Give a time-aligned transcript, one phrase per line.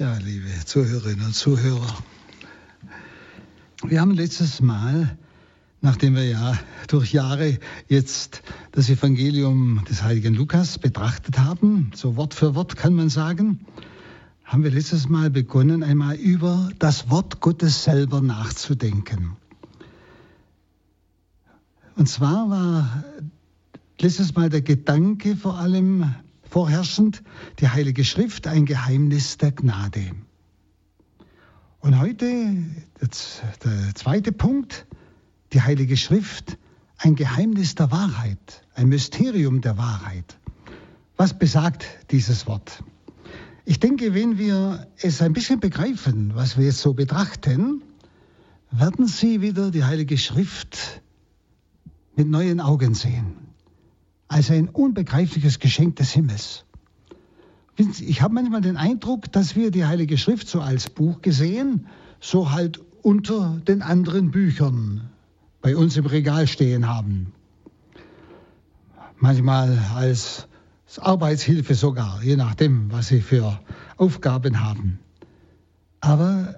[0.00, 1.94] Ja, liebe Zuhörerinnen und Zuhörer,
[3.84, 5.18] wir haben letztes Mal,
[5.82, 8.40] nachdem wir ja durch Jahre jetzt
[8.72, 13.60] das Evangelium des heiligen Lukas betrachtet haben, so Wort für Wort kann man sagen,
[14.44, 19.36] haben wir letztes Mal begonnen, einmal über das Wort Gottes selber nachzudenken.
[21.96, 23.04] Und zwar war
[24.00, 26.14] letztes Mal der Gedanke vor allem
[26.50, 27.22] vorherrschend
[27.60, 30.10] die Heilige Schrift, ein Geheimnis der Gnade.
[31.78, 32.56] Und heute
[33.00, 34.86] der zweite Punkt,
[35.52, 36.58] die Heilige Schrift,
[36.98, 40.38] ein Geheimnis der Wahrheit, ein Mysterium der Wahrheit.
[41.16, 42.82] Was besagt dieses Wort?
[43.64, 47.82] Ich denke, wenn wir es ein bisschen begreifen, was wir jetzt so betrachten,
[48.72, 51.00] werden Sie wieder die Heilige Schrift
[52.16, 53.39] mit neuen Augen sehen
[54.30, 56.64] als ein unbegreifliches Geschenk des Himmels.
[57.76, 61.88] Ich habe manchmal den Eindruck, dass wir die Heilige Schrift so als Buch gesehen,
[62.20, 65.10] so halt unter den anderen Büchern
[65.62, 67.32] bei uns im Regal stehen haben.
[69.18, 70.46] Manchmal als
[70.98, 73.58] Arbeitshilfe sogar, je nachdem, was sie für
[73.96, 75.00] Aufgaben haben.
[76.00, 76.56] Aber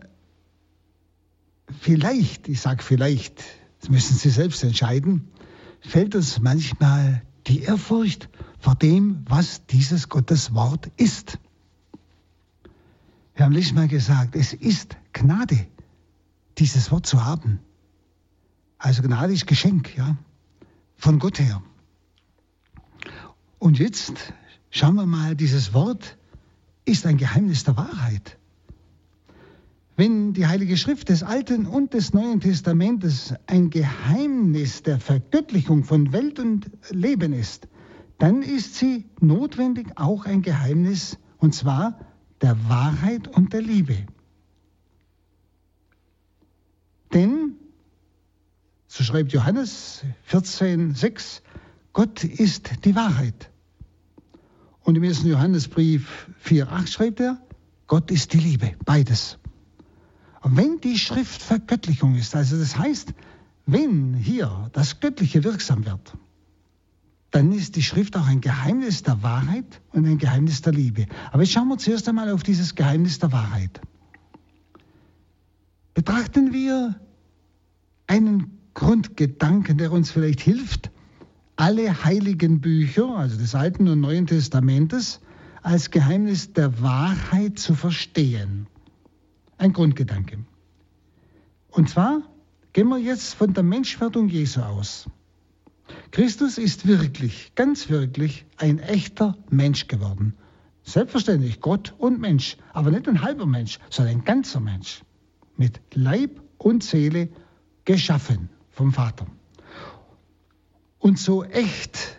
[1.81, 3.43] vielleicht, ich sage vielleicht,
[3.81, 5.28] das müssen Sie selbst entscheiden,
[5.81, 11.39] fällt uns manchmal die Ehrfurcht vor dem, was dieses Gottes Wort ist.
[13.34, 15.67] Wir haben letztes Mal gesagt, es ist Gnade,
[16.59, 17.61] dieses Wort zu haben.
[18.79, 20.17] Also Gnade ist Geschenk, ja,
[20.97, 21.62] von Gott her.
[23.59, 24.33] Und jetzt
[24.71, 26.19] schauen wir mal, dieses Wort
[26.84, 28.39] ist ein Geheimnis der Wahrheit.
[29.97, 36.12] Wenn die Heilige Schrift des Alten und des Neuen Testamentes ein Geheimnis der Vergöttlichung von
[36.12, 37.69] Welt und Leben ist,
[38.19, 41.99] dann ist sie notwendig auch ein Geheimnis, und zwar
[42.41, 44.07] der Wahrheit und der Liebe.
[47.12, 47.56] Denn,
[48.87, 51.43] so schreibt Johannes 14,6,
[51.93, 53.50] Gott ist die Wahrheit.
[54.81, 57.39] Und im ersten Johannesbrief 4,8 schreibt er,
[57.87, 59.39] Gott ist die Liebe, beides.
[60.42, 63.14] Und wenn die Schrift Vergöttlichung ist, also das heißt,
[63.66, 66.14] wenn hier das Göttliche wirksam wird,
[67.30, 71.06] dann ist die Schrift auch ein Geheimnis der Wahrheit und ein Geheimnis der Liebe.
[71.30, 73.80] Aber jetzt schauen wir zuerst einmal auf dieses Geheimnis der Wahrheit.
[75.94, 77.00] Betrachten wir
[78.09, 80.91] einen Grundgedanken, der uns vielleicht hilft,
[81.56, 85.20] alle heiligen Bücher, also des Alten und Neuen Testamentes,
[85.62, 88.66] als Geheimnis der Wahrheit zu verstehen
[89.62, 90.45] ein Grundgedanke.
[91.71, 92.23] Und zwar
[92.73, 95.09] gehen wir jetzt von der Menschwerdung Jesu aus.
[96.11, 100.34] Christus ist wirklich, ganz wirklich ein echter Mensch geworden.
[100.83, 105.03] Selbstverständlich Gott und Mensch, aber nicht ein halber Mensch, sondern ein ganzer Mensch.
[105.56, 107.28] Mit Leib und Seele
[107.84, 109.27] geschaffen vom Vater.
[110.99, 112.17] Und so echt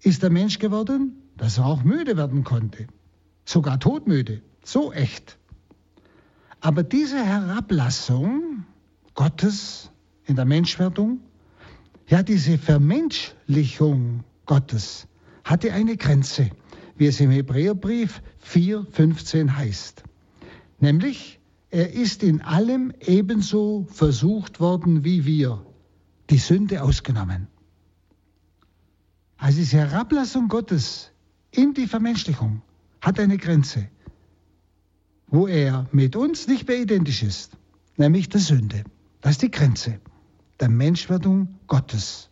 [0.00, 2.88] ist der Mensch geworden, dass er auch müde werden konnte.
[3.44, 4.42] Sogar todmüde.
[4.64, 5.37] So echt.
[6.60, 8.64] Aber diese Herablassung
[9.14, 9.90] Gottes
[10.24, 11.20] in der Menschwerdung,
[12.08, 15.06] ja, diese Vermenschlichung Gottes
[15.44, 16.50] hatte eine Grenze,
[16.96, 20.02] wie es im Hebräerbrief 4,15 heißt.
[20.80, 21.38] Nämlich,
[21.70, 25.64] er ist in allem ebenso versucht worden wie wir,
[26.30, 27.46] die Sünde ausgenommen.
[29.36, 31.12] Also diese Herablassung Gottes
[31.50, 32.62] in die Vermenschlichung
[33.00, 33.88] hat eine Grenze
[35.30, 37.52] wo er mit uns nicht mehr identisch ist,
[37.96, 38.84] nämlich der Sünde.
[39.20, 40.00] Das ist die Grenze
[40.60, 42.30] der Menschwerdung Gottes.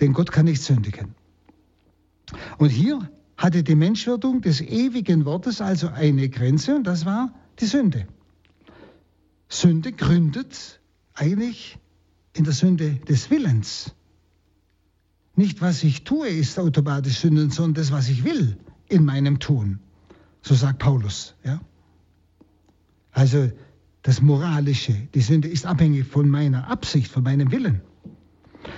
[0.00, 1.14] Denn Gott kann nicht sündigen.
[2.58, 7.66] Und hier hatte die Menschwerdung des ewigen Wortes also eine Grenze und das war die
[7.66, 8.06] Sünde.
[9.48, 10.80] Sünde gründet
[11.14, 11.78] eigentlich
[12.32, 13.94] in der Sünde des Willens.
[15.34, 18.56] Nicht was ich tue ist automatisch Sünden, sondern das, was ich will
[18.88, 19.80] in meinem Tun.
[20.46, 21.34] So sagt Paulus.
[21.42, 21.60] Ja?
[23.10, 23.50] Also
[24.02, 27.80] das Moralische, die Sünde ist abhängig von meiner Absicht, von meinem Willen.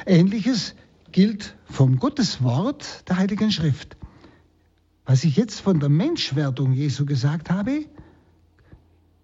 [0.07, 0.75] Ähnliches
[1.13, 3.99] gilt vom Gotteswort der Heiligen Schrift.
[5.05, 7.85] Was ich jetzt von der Menschwerdung Jesu gesagt habe,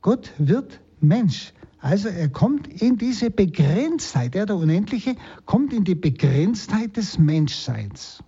[0.03, 1.55] Gott wird Mensch.
[1.79, 5.17] Also er kommt in diese Begrenztheit, er der Unendliche
[5.47, 8.23] kommt in die Begrenztheit des Menschseins.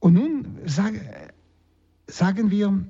[0.00, 1.00] Und nun sage,
[2.08, 2.84] sagen wir,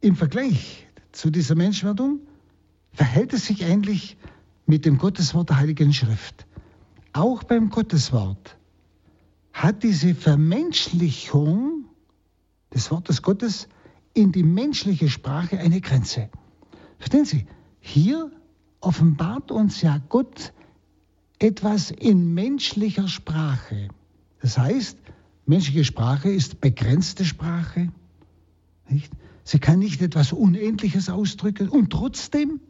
[0.00, 2.20] im Vergleich zu dieser Menschwerdung
[2.92, 4.16] verhält es sich ähnlich
[4.66, 6.46] mit dem Gotteswort der Heiligen Schrift.
[7.12, 8.58] Auch beim Gotteswort
[9.52, 11.86] hat diese Vermenschlichung
[12.74, 13.68] des Wortes Gottes
[14.12, 16.28] in die menschliche Sprache eine Grenze.
[16.98, 17.46] Verstehen Sie?
[17.80, 18.30] Hier
[18.80, 20.52] offenbart uns ja Gott
[21.38, 23.88] etwas in menschlicher Sprache.
[24.40, 24.98] Das heißt,
[25.46, 27.92] menschliche Sprache ist begrenzte Sprache.
[28.88, 29.12] Nicht?
[29.44, 32.60] Sie kann nicht etwas Unendliches ausdrücken und trotzdem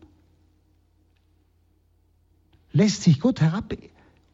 [2.70, 3.74] lässt sich Gott herab,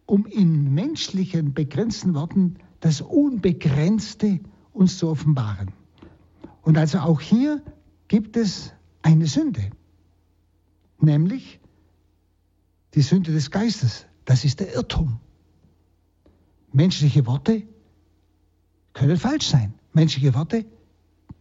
[0.07, 4.41] um in menschlichen, begrenzten Worten das Unbegrenzte
[4.73, 5.71] uns zu offenbaren.
[6.63, 7.63] Und also auch hier
[8.09, 8.73] gibt es
[9.03, 9.71] eine Sünde,
[11.01, 11.61] nämlich
[12.95, 14.07] die Sünde des Geistes.
[14.25, 15.21] Das ist der Irrtum.
[16.73, 17.63] Menschliche Worte
[18.93, 19.75] können falsch sein.
[19.93, 20.65] Menschliche Worte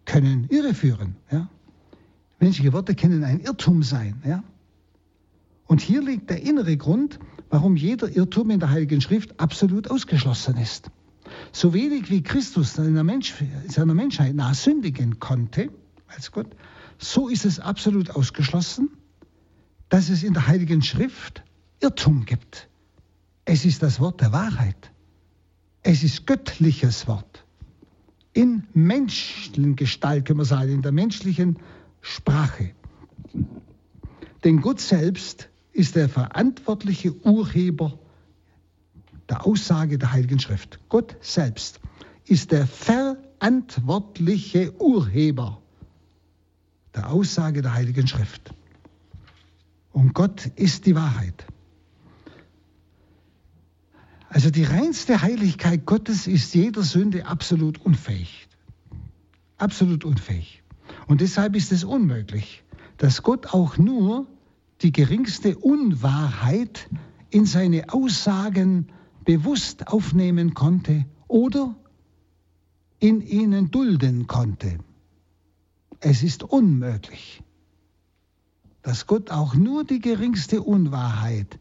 [0.06, 1.15] können irreführen.
[1.31, 1.50] Ja?
[2.39, 4.21] Menschliche Worte können ein Irrtum sein.
[4.25, 4.44] Ja?
[5.68, 7.19] Und hier liegt der innere Grund,
[7.50, 10.92] warum jeder Irrtum in der Heiligen Schrift absolut ausgeschlossen ist.
[11.51, 13.33] So wenig wie Christus seiner, Mensch,
[13.68, 15.69] seiner Menschheit nach sündigen konnte,
[16.07, 16.48] als Gott,
[16.98, 18.89] so ist es absolut ausgeschlossen,
[19.89, 21.44] dass es in der Heiligen Schrift
[21.80, 22.69] Irrtum gibt.
[23.45, 24.92] Es ist das Wort der Wahrheit.
[25.83, 27.40] Es ist göttliches Wort.
[28.33, 31.60] In menschlichen Gestalt, können wir sagen, in der menschlichen
[32.01, 32.72] Sprache.
[34.44, 38.00] Denn Gott selbst ist der verantwortliche Urheber
[39.30, 40.80] der Aussage der Heiligen Schrift.
[40.89, 41.80] Gott selbst
[42.25, 45.62] ist der verantwortliche Urheber
[46.95, 48.54] der Aussage der Heiligen Schrift.
[49.92, 51.45] Und Gott ist die Wahrheit.
[54.33, 58.48] Also die reinste Heiligkeit Gottes ist jeder Sünde absolut unfähig.
[59.57, 60.63] Absolut unfähig.
[61.07, 62.63] Und deshalb ist es unmöglich,
[62.98, 64.28] dass Gott auch nur
[64.83, 66.88] die geringste Unwahrheit
[67.30, 68.88] in seine Aussagen
[69.25, 71.75] bewusst aufnehmen konnte oder
[73.00, 74.77] in ihnen dulden konnte.
[76.00, 77.44] Es ist unmöglich,
[78.81, 81.60] dass Gott auch nur die geringste Unwahrheit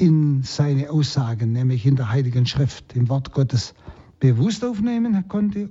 [0.00, 3.74] in seine Aussagen, nämlich in der Heiligen Schrift, im Wort Gottes,
[4.18, 5.68] bewusst aufnehmen konnte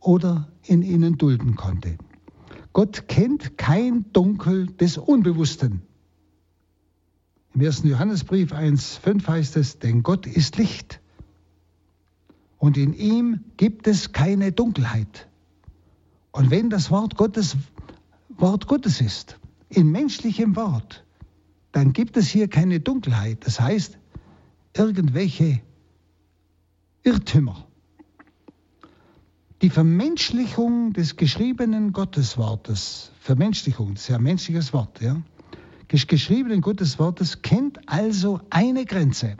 [0.00, 1.98] oder in ihnen dulden konnte.
[2.72, 5.82] Gott kennt kein Dunkel des Unbewussten.
[7.54, 7.82] Im 1.
[7.84, 11.00] Johannesbrief 1.5 heißt es, denn Gott ist Licht
[12.58, 15.28] und in ihm gibt es keine Dunkelheit.
[16.32, 17.56] Und wenn das Wort Gottes
[18.38, 19.38] Wort Gottes ist,
[19.68, 21.04] in menschlichem Wort,
[21.72, 23.46] dann gibt es hier keine Dunkelheit.
[23.46, 23.98] Das heißt,
[24.76, 25.60] irgendwelche
[27.02, 27.66] Irrtümer.
[29.62, 35.20] Die Vermenschlichung des geschriebenen Gotteswortes, Vermenschlichung, das ist ja ein menschliches Wort, ja,
[35.90, 39.36] des geschriebenen Gotteswortes kennt also eine Grenze.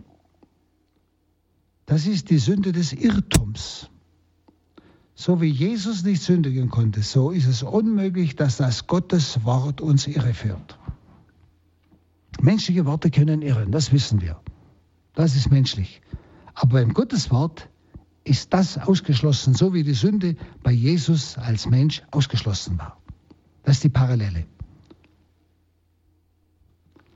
[1.86, 3.90] Das ist die Sünde des Irrtums.
[5.14, 10.78] So wie Jesus nicht sündigen konnte, so ist es unmöglich, dass das Gotteswort uns irreführt.
[12.40, 14.40] Menschliche Worte können irren, das wissen wir.
[15.14, 16.00] Das ist menschlich.
[16.54, 17.68] Aber beim Gotteswort
[18.24, 23.00] ist das ausgeschlossen, so wie die Sünde bei Jesus als Mensch ausgeschlossen war.
[23.64, 24.46] Das ist die Parallele.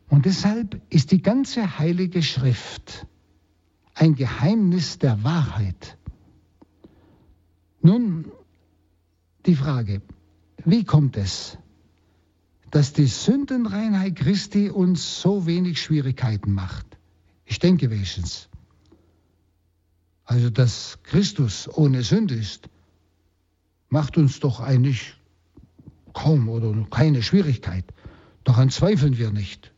[0.09, 3.07] Und deshalb ist die ganze heilige Schrift
[3.95, 5.97] ein Geheimnis der Wahrheit.
[7.81, 8.31] Nun
[9.47, 10.03] die Frage,
[10.65, 11.58] wie kommt es,
[12.72, 16.86] dass die Sündenreinheit Christi uns so wenig Schwierigkeiten macht?
[17.44, 18.48] Ich denke wenigstens.
[20.24, 22.70] Also, dass Christus ohne Sünde ist,
[23.91, 25.14] macht uns doch eigentlich
[26.14, 27.84] kaum oder keine Schwierigkeit.
[28.43, 29.70] Daran zweifeln wir nicht.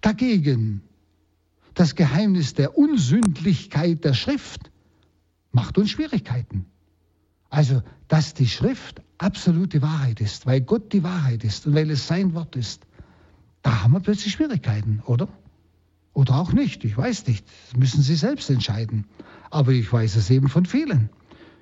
[0.00, 0.82] Dagegen,
[1.74, 4.72] das Geheimnis der Unsündlichkeit der Schrift
[5.52, 6.66] macht uns Schwierigkeiten.
[7.52, 12.06] Also, dass die Schrift absolute Wahrheit ist, weil Gott die Wahrheit ist und weil es
[12.06, 12.86] sein Wort ist,
[13.60, 15.28] da haben wir plötzlich Schwierigkeiten, oder?
[16.14, 17.46] Oder auch nicht, ich weiß nicht.
[17.66, 19.04] Das müssen Sie selbst entscheiden.
[19.50, 21.10] Aber ich weiß es eben von vielen.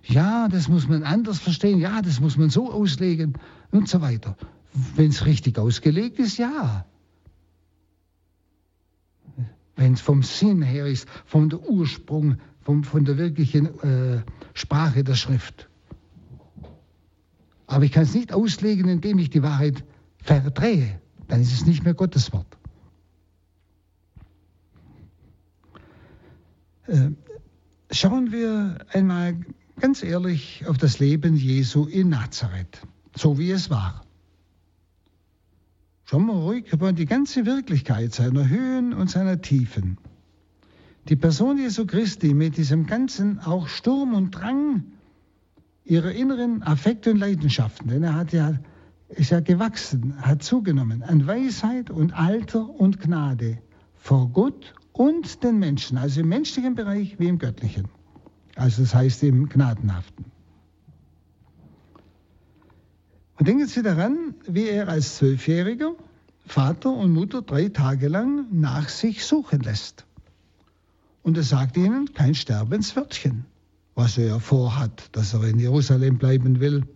[0.05, 3.33] Ja, das muss man anders verstehen, ja, das muss man so auslegen
[3.73, 4.37] und so weiter.
[4.95, 6.87] Wenn es richtig ausgelegt ist, ja.
[9.75, 14.23] Wenn es vom Sinn her ist, vom Ursprung, vom, von der wirklichen äh,
[14.55, 15.67] Sprache der Schrift.
[17.71, 19.85] Aber ich kann es nicht auslegen, indem ich die Wahrheit
[20.19, 21.01] verdrehe.
[21.29, 22.59] Dann ist es nicht mehr Gottes Wort.
[26.89, 27.11] Äh,
[27.93, 29.37] schauen wir einmal
[29.79, 32.83] ganz ehrlich auf das Leben Jesu in Nazareth,
[33.17, 34.05] so wie es war.
[36.07, 39.97] Schauen wir ruhig über die ganze Wirklichkeit seiner Höhen und seiner Tiefen.
[41.09, 44.87] Die Person Jesu Christi mit diesem ganzen auch Sturm und Drang,
[45.91, 48.55] ihrer inneren Affekte und Leidenschaften, denn er hat ja,
[49.09, 53.59] ist ja gewachsen, hat zugenommen an Weisheit und Alter und Gnade
[53.97, 57.89] vor Gott und den Menschen, also im menschlichen Bereich wie im göttlichen.
[58.55, 60.27] Also das heißt im Gnadenhaften.
[63.39, 65.95] Und denken Sie daran, wie er als Zwölfjähriger
[66.47, 70.07] Vater und Mutter drei Tage lang nach sich suchen lässt.
[71.23, 73.45] Und er sagt ihnen kein Sterbenswörtchen,
[74.01, 76.87] was er vorhat, dass er in Jerusalem bleiben will,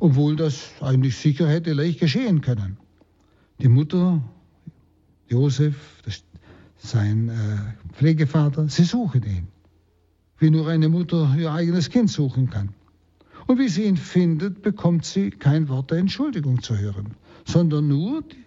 [0.00, 2.78] obwohl das eigentlich sicher hätte leicht geschehen können.
[3.60, 4.22] Die Mutter,
[5.28, 5.76] Josef,
[6.78, 9.48] sein äh, Pflegevater, sie suchen ihn,
[10.38, 12.70] wie nur eine Mutter ihr eigenes Kind suchen kann.
[13.46, 18.22] Und wie sie ihn findet, bekommt sie kein Wort der Entschuldigung zu hören, sondern nur
[18.22, 18.44] die,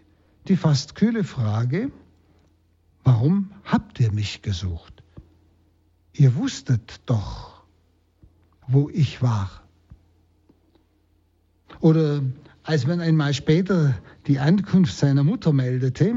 [0.47, 1.91] die fast kühle Frage,
[3.03, 5.03] warum habt ihr mich gesucht?
[6.13, 7.48] Ihr wusstet doch,
[8.71, 9.49] wo ich war.
[11.79, 12.21] Oder
[12.63, 13.95] als man einmal später
[14.27, 16.15] die Ankunft seiner Mutter meldete,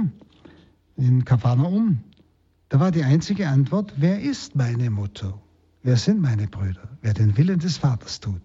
[0.97, 2.03] in Kapharnaum,
[2.69, 5.41] da war die einzige Antwort, wer ist meine Mutter?
[5.83, 6.89] Wer sind meine Brüder?
[7.01, 8.41] Wer den Willen des Vaters tut.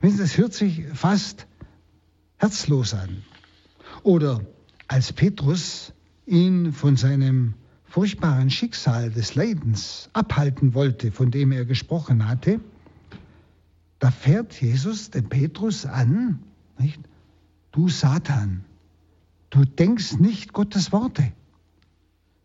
[0.00, 1.46] Das hört sich fast
[2.38, 3.22] herzlos an.
[4.02, 4.40] Oder
[4.88, 5.92] als Petrus
[6.26, 12.60] ihn von seinem furchtbaren Schicksal des Leidens abhalten wollte, von dem er gesprochen hatte,
[14.00, 16.40] da fährt Jesus den Petrus an,
[16.78, 17.00] nicht?
[17.70, 18.64] du Satan,
[19.50, 21.32] du denkst nicht Gottes Worte,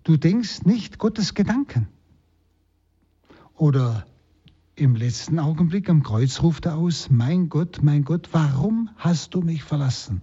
[0.03, 1.87] du denkst nicht Gottes Gedanken.
[3.55, 4.05] Oder
[4.75, 9.41] im letzten Augenblick am Kreuz ruft er aus, mein Gott, mein Gott, warum hast du
[9.41, 10.21] mich verlassen?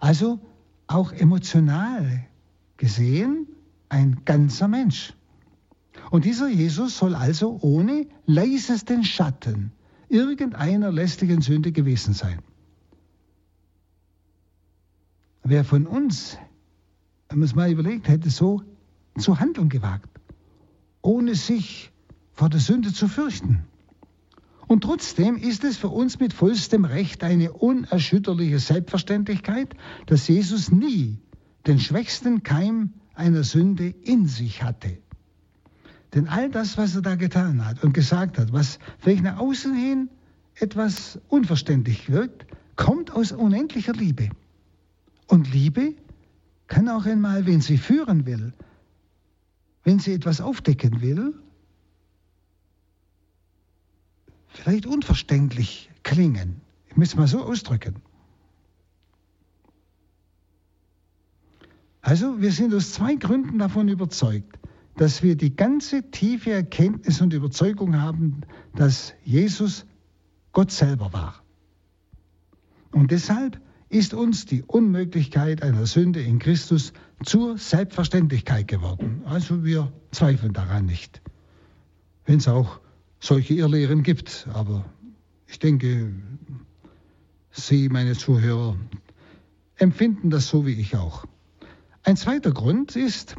[0.00, 0.40] Also
[0.86, 2.26] auch emotional
[2.78, 3.46] gesehen
[3.90, 5.12] ein ganzer Mensch.
[6.10, 9.72] Und dieser Jesus soll also ohne leisesten Schatten
[10.08, 12.40] irgendeiner lästigen Sünde gewesen sein.
[15.42, 16.38] Wer von uns,
[17.28, 18.62] wenn man es mal überlegt, hätte so
[19.18, 20.10] zu handeln gewagt,
[21.02, 21.92] ohne sich
[22.32, 23.64] vor der Sünde zu fürchten.
[24.66, 29.74] Und trotzdem ist es für uns mit vollstem Recht eine unerschütterliche Selbstverständlichkeit,
[30.06, 31.18] dass Jesus nie
[31.66, 34.98] den schwächsten Keim einer Sünde in sich hatte.
[36.14, 39.74] Denn all das, was er da getan hat und gesagt hat, was vielleicht nach außen
[39.74, 40.08] hin
[40.54, 42.46] etwas unverständlich wirkt,
[42.76, 44.30] kommt aus unendlicher Liebe.
[45.26, 45.94] Und Liebe
[46.68, 48.52] kann auch einmal, wenn sie führen will,
[49.84, 51.34] wenn sie etwas aufdecken will,
[54.48, 56.60] vielleicht unverständlich klingen.
[56.88, 57.96] Ich muss es mal so ausdrücken.
[62.00, 64.58] Also wir sind aus zwei Gründen davon überzeugt,
[64.96, 68.40] dass wir die ganze tiefe Erkenntnis und Überzeugung haben,
[68.74, 69.86] dass Jesus
[70.52, 71.42] Gott selber war.
[72.92, 79.22] Und deshalb ist uns die Unmöglichkeit einer Sünde in Christus zur Selbstverständlichkeit geworden.
[79.26, 81.20] Also wir zweifeln daran nicht.
[82.24, 82.80] Wenn es auch
[83.20, 84.48] solche Irrlehren gibt.
[84.52, 84.84] Aber
[85.46, 86.12] ich denke,
[87.50, 88.76] Sie, meine Zuhörer,
[89.76, 91.24] empfinden das so wie ich auch.
[92.02, 93.36] Ein zweiter Grund ist,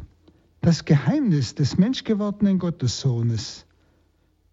[0.67, 3.65] das Geheimnis des menschgewordenen Gottessohnes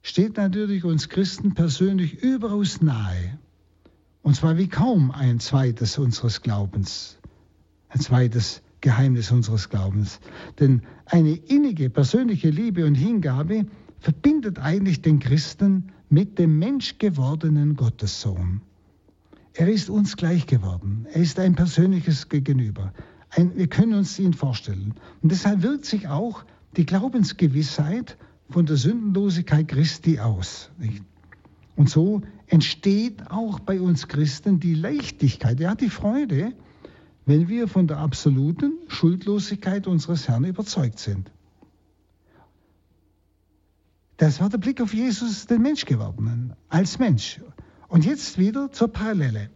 [0.00, 3.36] steht natürlich uns Christen persönlich überaus nahe.
[4.22, 7.18] Und zwar wie kaum ein zweites unseres Glaubens,
[7.88, 10.20] ein zweites Geheimnis unseres Glaubens.
[10.60, 13.66] Denn eine innige persönliche Liebe und Hingabe
[13.98, 18.60] verbindet eigentlich den Christen mit dem menschgewordenen Gottessohn.
[19.54, 21.08] Er ist uns gleich geworden.
[21.12, 22.92] Er ist ein persönliches Gegenüber.
[23.36, 24.94] Ein, wir können uns ihn vorstellen.
[25.22, 26.44] Und deshalb wirkt sich auch
[26.76, 28.16] die Glaubensgewissheit
[28.50, 30.70] von der Sündenlosigkeit Christi aus.
[30.78, 31.02] Nicht?
[31.76, 36.52] Und so entsteht auch bei uns Christen die Leichtigkeit, ja die Freude,
[37.26, 41.30] wenn wir von der absoluten Schuldlosigkeit unseres Herrn überzeugt sind.
[44.18, 47.40] Das war der Blick auf Jesus, den Mensch gewordenen, als Mensch.
[47.88, 49.50] Und jetzt wieder zur Parallele.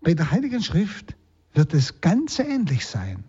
[0.00, 1.16] Bei der Heiligen Schrift
[1.54, 3.24] wird es ganz ähnlich sein.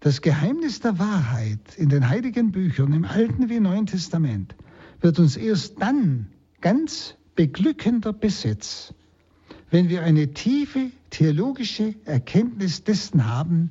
[0.00, 4.54] Das Geheimnis der Wahrheit in den heiligen Büchern, im Alten wie Neuen Testament,
[5.00, 6.26] wird uns erst dann
[6.60, 8.94] ganz beglückender besetzt,
[9.70, 13.70] wenn wir eine tiefe theologische Erkenntnis dessen haben,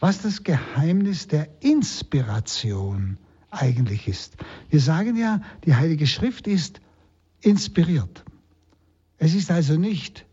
[0.00, 3.18] was das Geheimnis der Inspiration
[3.50, 4.36] eigentlich ist.
[4.70, 6.80] Wir sagen ja, die Heilige Schrift ist
[7.40, 8.24] inspiriert.
[9.18, 10.26] Es ist also nicht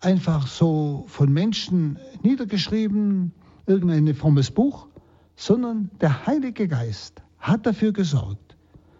[0.00, 3.32] einfach so von Menschen niedergeschrieben,
[3.66, 4.86] irgendein frommes Buch,
[5.36, 8.56] sondern der Heilige Geist hat dafür gesorgt,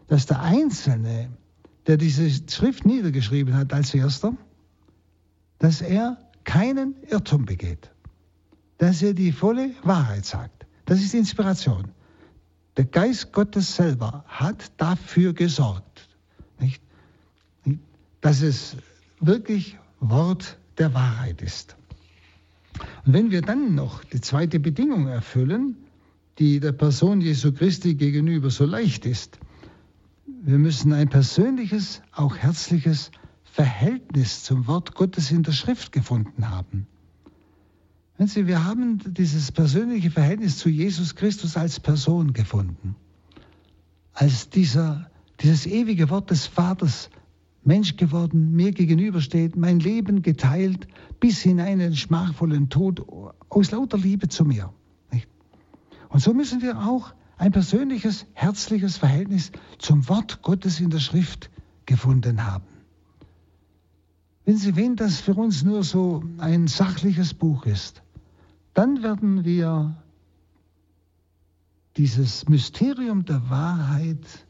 [0.09, 1.31] dass der Einzelne
[1.89, 4.37] der diese Schrift niedergeschrieben hat als erster,
[5.59, 7.91] dass er keinen Irrtum begeht,
[8.77, 10.67] dass er die volle Wahrheit sagt.
[10.85, 11.89] Das ist Inspiration.
[12.77, 16.09] Der Geist Gottes selber hat dafür gesorgt,
[16.61, 16.83] nicht?
[18.21, 18.77] dass es
[19.21, 21.77] wirklich Wort der Wahrheit ist.
[23.05, 25.77] Und wenn wir dann noch die zweite Bedingung erfüllen,
[26.39, 29.39] die der Person Jesu Christi gegenüber so leicht ist,
[30.27, 33.11] wir müssen ein persönliches, auch herzliches
[33.45, 36.87] Verhältnis zum Wort Gottes in der Schrift gefunden haben.
[38.17, 42.97] Wenn Sie, wir haben dieses persönliche Verhältnis zu Jesus Christus als Person gefunden,
[44.13, 47.11] als dieser, dieses ewige Wort des Vaters,
[47.65, 50.87] Mensch geworden, mir gegenübersteht, mein Leben geteilt,
[51.21, 53.05] bis in den schmachvollen Tod,
[53.49, 54.73] aus lauter Liebe zu mir.
[56.09, 61.51] Und so müssen wir auch ein persönliches, herzliches Verhältnis zum Wort Gottes in der Schrift
[61.87, 62.65] gefunden haben.
[64.45, 68.03] Wenn Sie, wenn das für uns nur so ein sachliches Buch ist,
[68.73, 70.03] dann werden wir
[71.97, 74.47] dieses Mysterium der Wahrheit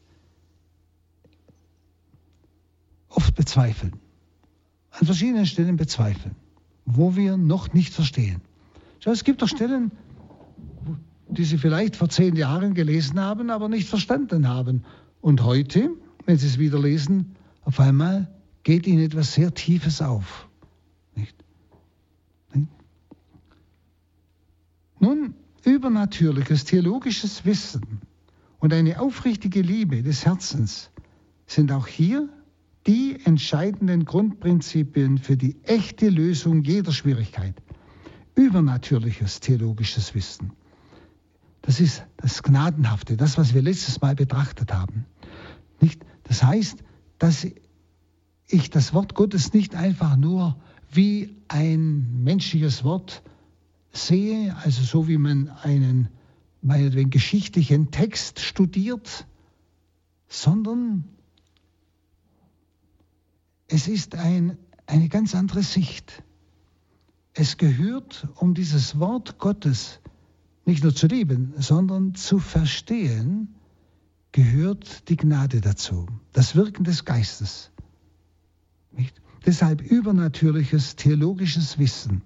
[3.09, 3.93] oft bezweifeln.
[4.91, 6.35] An verschiedenen Stellen bezweifeln,
[6.85, 8.41] wo wir noch nicht verstehen.
[8.99, 9.91] Schau, es gibt doch Stellen,
[11.27, 14.83] die Sie vielleicht vor zehn Jahren gelesen haben, aber nicht verstanden haben.
[15.21, 15.91] Und heute,
[16.25, 18.29] wenn Sie es wieder lesen, auf einmal
[18.63, 20.47] geht Ihnen etwas sehr Tiefes auf.
[21.15, 21.35] Nicht?
[24.99, 28.01] Nun, übernatürliches theologisches Wissen
[28.59, 30.89] und eine aufrichtige Liebe des Herzens
[31.47, 32.27] sind auch hier
[32.89, 37.53] die entscheidenden Grundprinzipien für die echte Lösung jeder Schwierigkeit.
[38.33, 40.53] Übernatürliches theologisches Wissen.
[41.61, 45.05] Das ist das Gnadenhafte, das, was wir letztes Mal betrachtet haben.
[45.79, 46.03] Nicht?
[46.23, 46.83] Das heißt,
[47.19, 47.45] dass
[48.47, 50.59] ich das Wort Gottes nicht einfach nur
[50.91, 53.21] wie ein menschliches Wort
[53.91, 56.09] sehe, also so wie man einen
[56.63, 59.27] meinetwegen geschichtlichen Text studiert,
[60.27, 61.03] sondern
[63.69, 66.23] es ist ein, eine ganz andere Sicht.
[67.33, 70.01] Es gehört um dieses Wort Gottes
[70.65, 73.55] nicht nur zu lieben, sondern zu verstehen,
[74.31, 77.71] gehört die Gnade dazu, das Wirken des Geistes.
[78.91, 79.21] Nicht?
[79.45, 82.23] Deshalb übernatürliches theologisches Wissen.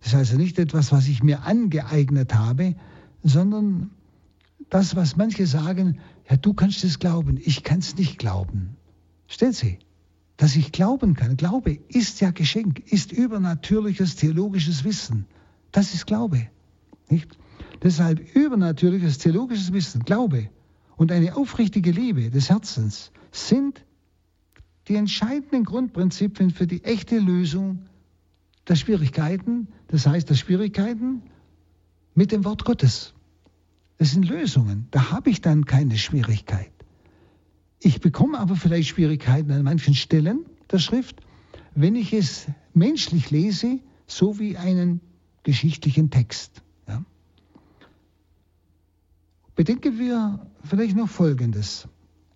[0.00, 2.74] Das ist also nicht etwas, was ich mir angeeignet habe,
[3.22, 3.90] sondern
[4.70, 8.76] das, was manche sagen, ja, du kannst es glauben, ich kann es nicht glauben.
[9.26, 9.78] Stellen Sie,
[10.38, 11.36] dass ich glauben kann.
[11.36, 15.26] Glaube ist ja Geschenk, ist übernatürliches theologisches Wissen.
[15.72, 16.48] Das ist Glaube.
[17.10, 17.36] Nicht?
[17.82, 20.48] Deshalb übernatürliches theologisches Wissen, Glaube
[20.96, 23.84] und eine aufrichtige Liebe des Herzens sind
[24.86, 27.86] die entscheidenden Grundprinzipien für die echte Lösung
[28.66, 31.22] der Schwierigkeiten, das heißt der Schwierigkeiten
[32.14, 33.12] mit dem Wort Gottes.
[33.98, 36.77] Das sind Lösungen, da habe ich dann keine Schwierigkeit.
[37.80, 41.20] Ich bekomme aber vielleicht Schwierigkeiten an manchen Stellen der Schrift,
[41.74, 45.00] wenn ich es menschlich lese, so wie einen
[45.44, 46.62] geschichtlichen Text.
[46.88, 47.04] Ja.
[49.54, 51.86] Bedenken wir vielleicht noch Folgendes.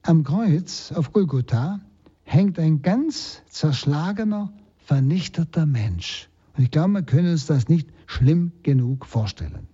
[0.03, 1.81] Am Kreuz auf Golgotha
[2.25, 6.29] hängt ein ganz zerschlagener, vernichteter Mensch.
[6.57, 9.67] Und ich glaube, wir können uns das nicht schlimm genug vorstellen.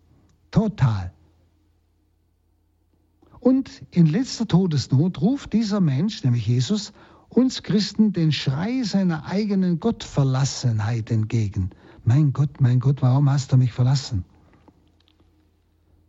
[0.50, 1.12] Total.
[3.40, 6.92] Und in letzter Todesnot ruft dieser Mensch, nämlich Jesus,
[7.28, 11.70] uns Christen den Schrei seiner eigenen Gottverlassenheit entgegen.
[12.04, 14.24] Mein Gott, mein Gott, warum hast du mich verlassen?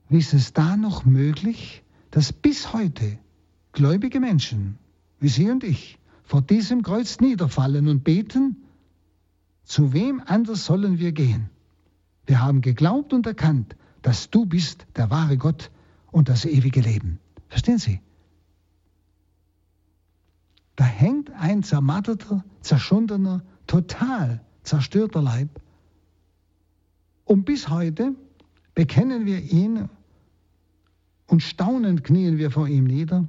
[0.08, 3.20] Wie ist es da noch möglich, dass bis heute
[3.74, 4.80] gläubige Menschen,
[5.20, 8.64] wie Sie und ich, vor diesem Kreuz niederfallen und beten,
[9.64, 11.50] zu wem anders sollen wir gehen?
[12.26, 15.70] Wir haben geglaubt und erkannt, dass du bist der wahre Gott,
[16.12, 17.20] und das ewige Leben.
[17.48, 18.02] Verstehen Sie?
[20.76, 25.50] Da hängt ein zermatteter, zerschundener, total zerstörter Leib.
[27.26, 28.16] Und bis heute
[28.76, 29.90] bekennen wir ihn
[31.28, 33.28] und staunend knien wir vor ihm nieder.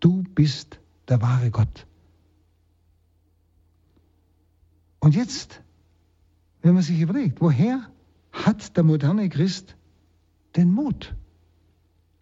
[0.00, 1.86] Du bist der wahre Gott.
[5.00, 5.62] Und jetzt,
[6.62, 7.88] wenn man sich überlegt, woher
[8.32, 9.76] hat der moderne Christ
[10.56, 11.14] den Mut?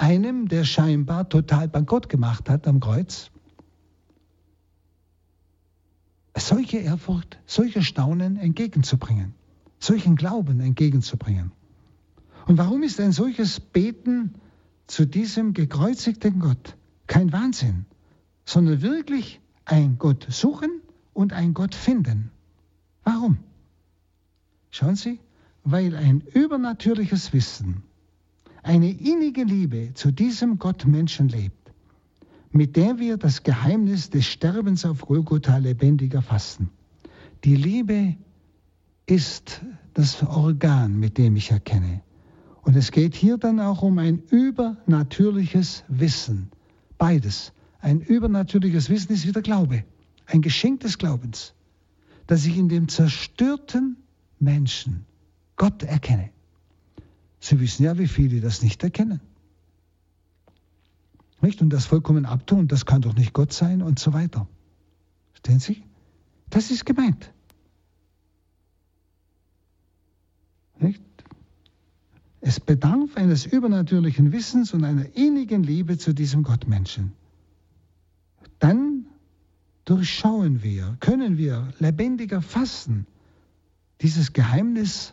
[0.04, 3.30] Einem, der scheinbar total bankrott gemacht hat am Kreuz.
[6.36, 9.34] Solche Ehrfurcht, solche Staunen entgegenzubringen,
[9.78, 11.52] solchen Glauben entgegenzubringen.
[12.46, 14.34] Und warum ist ein solches Beten
[14.86, 17.86] zu diesem gekreuzigten Gott kein Wahnsinn,
[18.44, 20.82] sondern wirklich ein Gott suchen
[21.14, 22.30] und ein Gott finden.
[23.04, 23.38] Warum?
[24.70, 25.18] Schauen Sie,
[25.62, 27.84] weil ein übernatürliches Wissen,
[28.64, 31.70] eine innige Liebe zu diesem Gott Menschen lebt,
[32.50, 36.70] mit der wir das Geheimnis des Sterbens auf Golgotha lebendig erfassen.
[37.44, 38.16] Die Liebe
[39.06, 39.60] ist
[39.92, 42.00] das Organ, mit dem ich erkenne.
[42.62, 46.50] Und es geht hier dann auch um ein übernatürliches Wissen.
[46.96, 47.52] Beides.
[47.80, 49.84] Ein übernatürliches Wissen ist wieder Glaube.
[50.24, 51.52] Ein Geschenk des Glaubens,
[52.26, 53.96] dass ich in dem zerstörten
[54.40, 55.04] Menschen
[55.56, 56.30] Gott erkenne.
[57.44, 59.20] Sie wissen ja, wie viele das nicht erkennen.
[61.42, 61.60] Nicht?
[61.60, 64.48] Und das vollkommen abtun, das kann doch nicht Gott sein und so weiter.
[65.32, 65.82] Verstehen Sie?
[66.48, 67.34] Das ist gemeint.
[70.78, 71.02] Nicht?
[72.40, 77.12] Es bedarf eines übernatürlichen Wissens und einer innigen Liebe zu diesem Gottmenschen.
[78.58, 79.04] Dann
[79.84, 83.06] durchschauen wir, können wir lebendiger fassen
[84.00, 85.12] dieses Geheimnis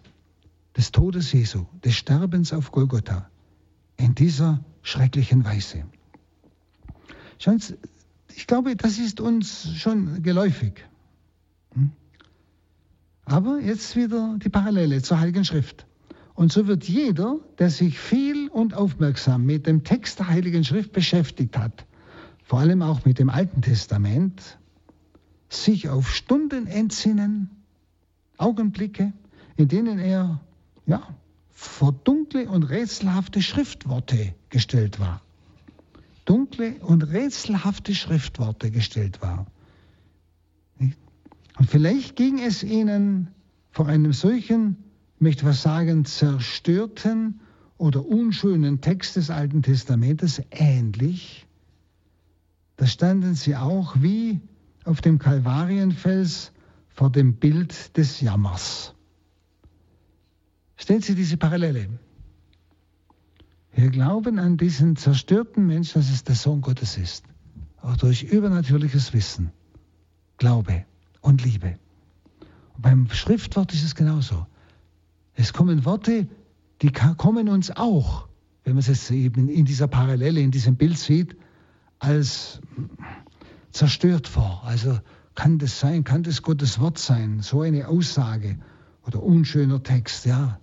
[0.78, 3.30] des Todes Jesu, des Sterbens auf Golgotha,
[3.98, 5.84] in dieser schrecklichen Weise.
[7.38, 7.76] Schauen Sie,
[8.36, 10.86] ich glaube, das ist uns schon geläufig.
[11.74, 11.92] Hm?
[13.26, 15.86] Aber jetzt wieder die Parallele zur Heiligen Schrift.
[16.34, 20.92] Und so wird jeder, der sich viel und aufmerksam mit dem Text der Heiligen Schrift
[20.92, 21.86] beschäftigt hat,
[22.44, 24.58] vor allem auch mit dem Alten Testament,
[25.50, 27.50] sich auf Stunden entsinnen,
[28.38, 29.14] Augenblicke,
[29.58, 30.40] in denen er
[30.92, 31.02] ja,
[31.52, 35.22] vor dunkle und rätselhafte Schriftworte gestellt war.
[36.26, 39.46] Dunkle und rätselhafte Schriftworte gestellt war.
[40.80, 43.30] Und vielleicht ging es ihnen
[43.72, 44.76] vor einem solchen,
[45.20, 47.40] möchte was sagen, zerstörten
[47.78, 51.48] oder unschönen Text des Alten Testamentes ähnlich.
[52.76, 54.42] Da standen sie auch wie
[54.84, 56.52] auf dem Kalvarienfels
[56.90, 58.94] vor dem Bild des Jammers.
[60.82, 61.90] Stellen Sie diese Parallele.
[63.72, 67.24] Wir glauben an diesen zerstörten Menschen, dass es der Sohn Gottes ist.
[67.84, 69.52] Auch durch übernatürliches Wissen,
[70.40, 70.86] Glaube
[71.22, 71.78] und Liebe.
[72.74, 74.48] Und beim Schriftwort ist es genauso.
[75.36, 76.28] Es kommen Worte,
[76.82, 78.28] die kommen uns auch,
[78.64, 81.36] wenn man es jetzt eben in dieser Parallele, in diesem Bild sieht,
[82.00, 82.60] als
[83.70, 84.64] zerstört vor.
[84.66, 85.00] Also
[85.36, 88.58] kann das sein, kann das Gottes Wort sein, so eine Aussage
[89.06, 90.60] oder unschöner Text, ja.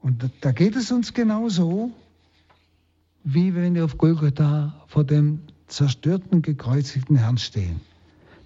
[0.00, 1.90] Und da geht es uns genauso,
[3.24, 7.80] wie wenn wir auf Golgotha vor dem zerstörten, gekreuzigten Herrn stehen.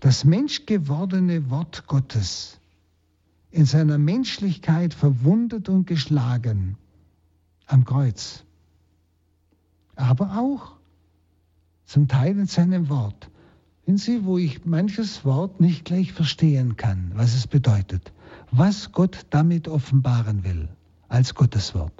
[0.00, 2.58] Das menschgewordene Wort Gottes,
[3.50, 6.76] in seiner Menschlichkeit verwundet und geschlagen
[7.66, 8.44] am Kreuz,
[9.94, 10.72] aber auch
[11.84, 13.30] zum Teil in seinem Wort.
[13.84, 18.12] Wenn Sie, wo ich manches Wort nicht gleich verstehen kann, was es bedeutet,
[18.50, 20.68] was Gott damit offenbaren will,
[21.12, 21.92] als Gottes Wort.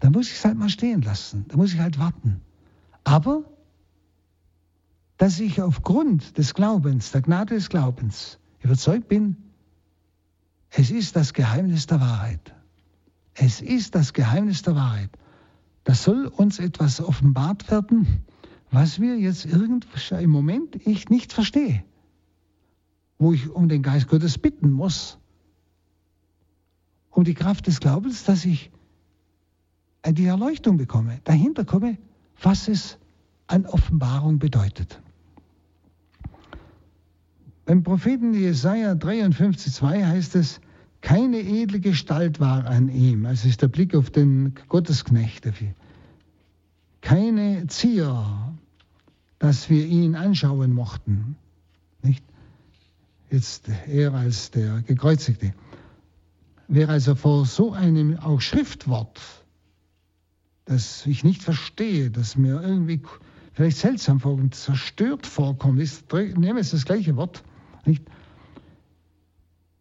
[0.00, 2.42] Da muss ich es halt mal stehen lassen, da muss ich halt warten.
[3.04, 3.44] Aber,
[5.16, 9.36] dass ich aufgrund des Glaubens, der Gnade des Glaubens, überzeugt bin,
[10.70, 12.54] es ist das Geheimnis der Wahrheit.
[13.34, 15.10] Es ist das Geheimnis der Wahrheit.
[15.84, 18.24] Da soll uns etwas offenbart werden,
[18.70, 21.82] was wir jetzt irgendwo im Moment ich nicht verstehe,
[23.18, 25.18] wo ich um den Geist Gottes bitten muss,
[27.12, 28.70] um die Kraft des Glaubens, dass ich
[30.06, 31.96] die Erleuchtung bekomme, dahinter komme,
[32.40, 32.98] was es
[33.46, 35.00] an Offenbarung bedeutet.
[37.64, 40.60] Beim Propheten Jesaja 53,2 heißt es,
[41.00, 43.26] keine edle Gestalt war an ihm.
[43.26, 45.74] Also ist der Blick auf den Gottesknecht dafür.
[47.00, 48.54] Keine Zier,
[49.38, 51.36] dass wir ihn anschauen mochten.
[52.02, 52.24] Nicht?
[53.30, 55.54] Jetzt er als der Gekreuzigte.
[56.74, 59.20] Wer also vor so einem auch Schriftwort,
[60.64, 63.02] das ich nicht verstehe, das mir irgendwie
[63.52, 67.44] vielleicht seltsam vorkommt, zerstört vorkommt, ist, nehme jetzt das gleiche Wort,
[67.84, 68.02] nicht?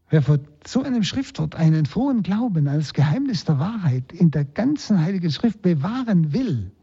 [0.10, 4.99] Wer vor so einem Schriftwort einen frohen Glauben als Geheimnis der Wahrheit in der ganzen
[4.99, 6.73] Heiligen Schrift bewahren will,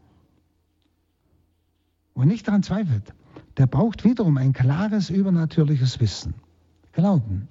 [2.15, 3.13] und nicht daran zweifelt,
[3.57, 6.33] der braucht wiederum ein klares übernatürliches Wissen.
[6.93, 7.47] Glauben.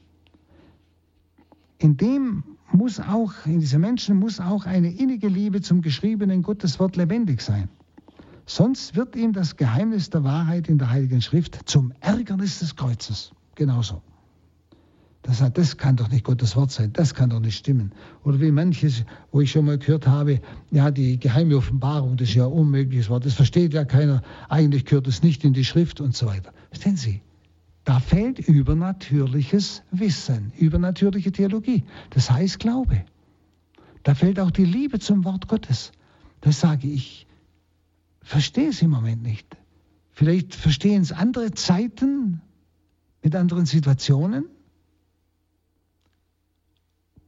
[1.78, 6.96] In dem muss auch, in diesem Menschen muss auch eine innige Liebe zum geschriebenen Gotteswort
[6.96, 7.68] lebendig sein.
[8.46, 13.32] Sonst wird ihm das Geheimnis der Wahrheit in der Heiligen Schrift zum Ärgernis des Kreuzes.
[13.54, 14.02] Genauso.
[15.22, 17.92] Das, das kann doch nicht Gottes Wort sein, das kann doch nicht stimmen.
[18.24, 22.36] Oder wie manches, wo ich schon mal gehört habe, ja, die geheime Offenbarung, das ist
[22.36, 26.00] ja ein unmögliches Wort, das versteht ja keiner, eigentlich gehört es nicht in die Schrift
[26.00, 26.52] und so weiter.
[26.70, 27.20] Verstehen Sie?
[27.88, 31.84] Da fehlt übernatürliches Wissen, übernatürliche Theologie.
[32.10, 33.02] Das heißt Glaube.
[34.02, 35.92] Da fehlt auch die Liebe zum Wort Gottes.
[36.42, 37.26] Das sage ich,
[38.20, 39.56] verstehe es im Moment nicht.
[40.10, 42.42] Vielleicht verstehen es andere Zeiten
[43.22, 44.44] mit anderen Situationen.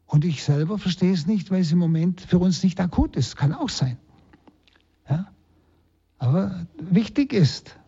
[0.04, 3.34] Und ich selber verstehe es nicht, weil es im Moment für uns nicht akut ist.
[3.34, 3.96] Kann auch sein.
[5.08, 5.32] Ja?
[6.18, 7.79] Aber wichtig ist?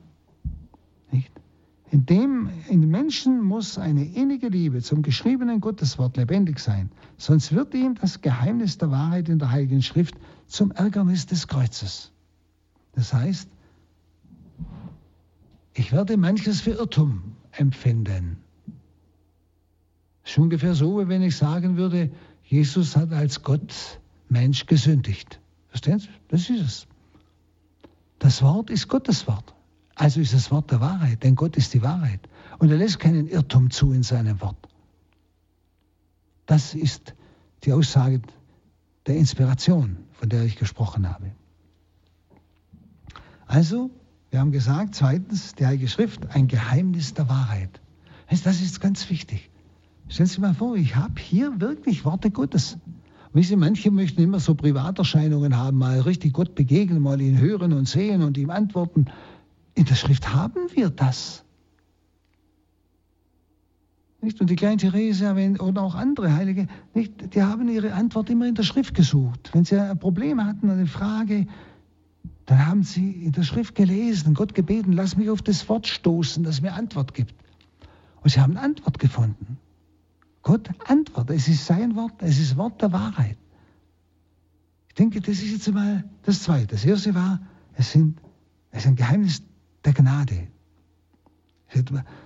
[1.92, 7.74] In dem in Menschen muss eine innige Liebe zum geschriebenen Gotteswort lebendig sein, sonst wird
[7.74, 10.14] ihm das Geheimnis der Wahrheit in der Heiligen Schrift
[10.46, 12.11] zum Ärgernis des Kreuzes.
[12.94, 13.46] Das heißt,
[15.74, 18.38] ich werde manches für Irrtum empfinden.
[20.22, 22.11] Das ist ungefähr so, wie wenn ich sagen würde,
[22.42, 24.00] Jesus hat als Gott
[24.31, 25.40] Mensch gesündigt.
[25.68, 26.09] Verstehen Sie?
[26.28, 26.87] Das ist es.
[28.18, 29.55] Das Wort ist Gottes Wort.
[29.94, 32.20] Also ist das Wort der Wahrheit, denn Gott ist die Wahrheit.
[32.59, 34.68] Und er lässt keinen Irrtum zu in seinem Wort.
[36.46, 37.14] Das ist
[37.64, 38.20] die Aussage
[39.07, 41.33] der Inspiration, von der ich gesprochen habe.
[43.46, 43.90] Also,
[44.31, 47.81] wir haben gesagt, zweitens, die Heilige Schrift, ein Geheimnis der Wahrheit.
[48.28, 49.50] Das ist ganz wichtig.
[50.09, 52.78] Stellen Sie sich mal vor, ich habe hier wirklich Worte Gottes.
[53.35, 57.72] Wissen Sie, manche möchten immer so Privaterscheinungen haben, mal richtig Gott begegnen, mal ihn hören
[57.72, 59.07] und sehen und ihm antworten.
[59.74, 61.44] In der Schrift haben wir das.
[64.20, 64.40] Nicht?
[64.40, 67.35] Und die kleine Therese oder auch andere Heilige, nicht?
[67.35, 69.50] die haben ihre Antwort immer in der Schrift gesucht.
[69.52, 71.46] Wenn sie ein Problem hatten, eine Frage,
[72.46, 76.44] dann haben sie in der Schrift gelesen, Gott gebeten, lass mich auf das Wort stoßen,
[76.44, 77.35] das mir Antwort gibt.
[78.22, 79.58] Und sie haben Antwort gefunden.
[80.42, 83.38] Gott antwortet, es ist sein Wort, es ist Wort der Wahrheit.
[84.88, 86.66] Ich denke, das ist jetzt mal das Zweite.
[86.66, 87.40] Das Erste war,
[87.74, 88.20] es, sind,
[88.70, 89.42] es ist ein Geheimnis
[89.85, 90.49] der Gnade.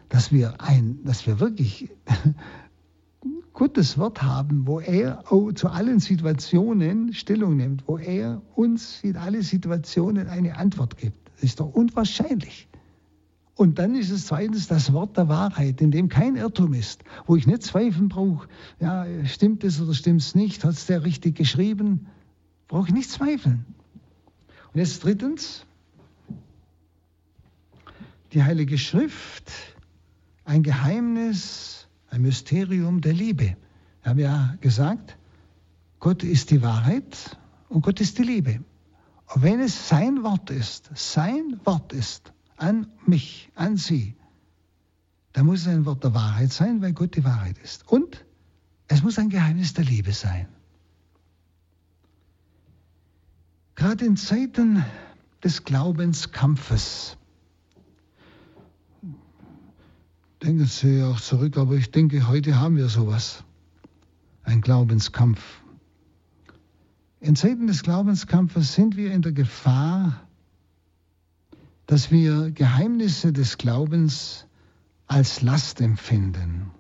[0.09, 1.91] Dass wir, ein, dass wir wirklich
[3.53, 5.23] Gottes Wort haben, wo er
[5.55, 11.17] zu allen Situationen Stellung nimmt, wo er uns in alle Situationen eine Antwort gibt.
[11.35, 12.69] Das ist doch unwahrscheinlich.
[13.55, 17.37] Und dann ist es zweitens das Wort der Wahrheit, in dem kein Irrtum ist, wo
[17.37, 18.49] ich nicht zweifeln brauche,
[18.81, 22.07] ja, stimmt es oder stimmt es nicht, hat es der richtig geschrieben,
[22.69, 23.65] brauche ich nicht zweifeln.
[24.75, 25.66] Und jetzt drittens,
[28.33, 29.53] die Heilige Schrift
[30.45, 33.57] ein Geheimnis, ein Mysterium der Liebe.
[34.03, 35.19] Wir haben ja gesagt,
[35.99, 37.37] Gott ist die Wahrheit
[37.69, 38.63] und Gott ist die Liebe.
[39.35, 44.15] Und wenn es sein Wort ist, sein Wort ist an mich, an Sie,
[45.33, 47.87] dann muss es ein Wort der Wahrheit sein, weil Gott die Wahrheit ist.
[47.89, 48.25] Und
[48.89, 50.49] es muss ein Geheimnis der Liebe sein.
[53.75, 54.85] Gerade in Zeiten
[55.43, 57.19] des Glaubenskampfes
[60.47, 63.43] denken Sie auch zurück, aber ich denke, heute haben wir sowas.
[64.45, 65.41] Ein Glaubenskampf.
[67.19, 70.21] In Zeiten des Glaubenskampfes sind wir in der Gefahr,
[71.87, 74.47] dass wir Geheimnisse des Glaubens
[75.09, 76.71] als Last empfinden.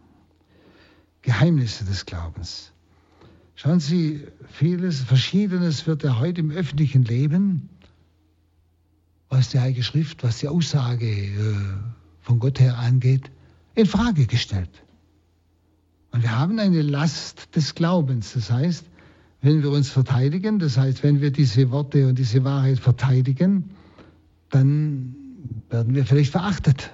[1.22, 2.72] Geheimnisse des Glaubens.
[3.56, 7.68] Schauen Sie, vieles, Verschiedenes wird ja heute im öffentlichen Leben,
[9.28, 11.56] was die Heilige Schrift, was die Aussage äh,
[12.20, 13.32] von Gott her angeht,
[13.76, 14.70] in Frage gestellt.
[16.10, 18.32] Und wir haben eine Last des Glaubens.
[18.32, 18.86] Das heißt,
[19.42, 23.70] wenn wir uns verteidigen, das heißt, wenn wir diese Worte und diese Wahrheit verteidigen,
[24.50, 25.14] dann
[25.68, 26.90] werden wir vielleicht verachtet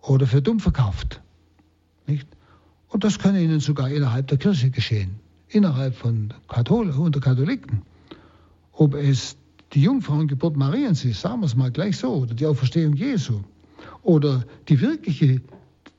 [0.00, 1.20] oder für dumm verkauft.
[2.06, 2.26] Nicht?
[2.88, 7.82] Und das kann ihnen sogar innerhalb der Kirche geschehen, innerhalb von Kathol unter Katholiken.
[8.72, 9.36] Ob es
[9.74, 13.40] die Jungfrauengeburt Mariens ist, sagen wir es mal gleich so, oder die Auferstehung Jesu,
[14.02, 15.42] oder die wirkliche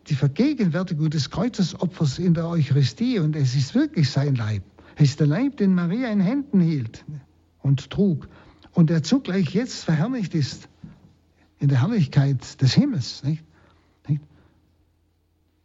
[0.08, 4.64] die Vergegenwärtigung des Kreuzesopfers in der Eucharistie und es ist wirklich sein Leib.
[4.96, 7.06] Es ist der Leib, den Maria in Händen hielt
[7.62, 8.28] und trug
[8.74, 10.68] und der zugleich jetzt verherrlicht ist
[11.60, 13.24] in der Herrlichkeit des Himmels.
[13.24, 13.44] Nicht?
[14.08, 14.22] Nicht?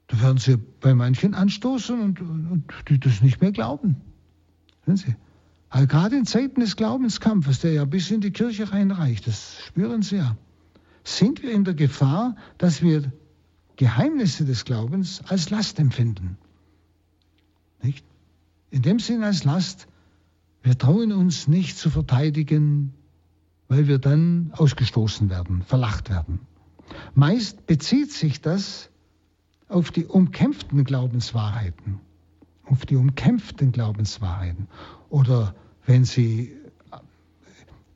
[0.07, 3.97] Da werden sie bei manchen anstoßen und, und die das nicht mehr glauben.
[4.87, 5.17] Sehen Sie?
[5.71, 10.03] Also gerade in Zeiten des Glaubenskampfes, der ja bis in die Kirche reinreicht, das spüren
[10.03, 10.37] Sie ja,
[11.05, 13.13] sind wir in der Gefahr, dass wir
[13.79, 16.37] Geheimnisse des Glaubens als Last empfinden.
[17.81, 18.05] Nicht?
[18.71, 19.87] In dem Sinn als Last,
[20.63, 22.93] wir trauen uns nicht zu verteidigen,
[23.69, 26.41] weil wir dann ausgestoßen werden, verlacht werden.
[27.15, 28.91] Meist bezieht sich das
[29.69, 32.01] auf die umkämpften Glaubenswahrheiten,
[32.65, 34.67] auf die umkämpften Glaubenswahrheiten.
[35.09, 35.55] Oder
[35.87, 36.53] wenn Sie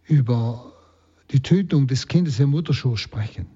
[0.04, 0.72] über
[1.32, 3.46] die Tötung des Kindes im Mutterschoß sprechen.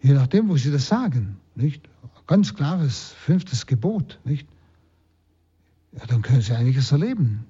[0.00, 1.38] Je nachdem, wo Sie das sagen.
[1.54, 1.88] Nicht?
[2.26, 4.20] Ganz klares fünftes Gebot.
[4.24, 4.48] Nicht?
[5.92, 7.46] Ja, dann können Sie einiges erleben.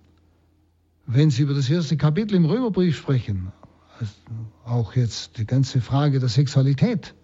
[1.07, 3.53] Wenn Sie über das erste Kapitel im Römerbrief sprechen,
[3.99, 4.13] also
[4.65, 7.15] auch jetzt die ganze Frage der Sexualität,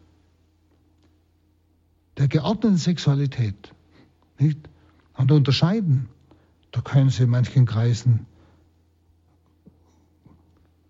[2.19, 3.75] der geordneten Sexualität,
[4.39, 4.59] nicht?
[5.17, 6.09] Und unterscheiden,
[6.73, 8.27] da können Sie in manchen Kreisen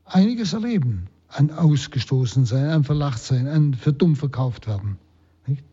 [0.05, 4.99] einiges erleben an ausgestoßen sein, an verlacht sein, an für dumm verkauft werden.
[5.47, 5.65] Nicht?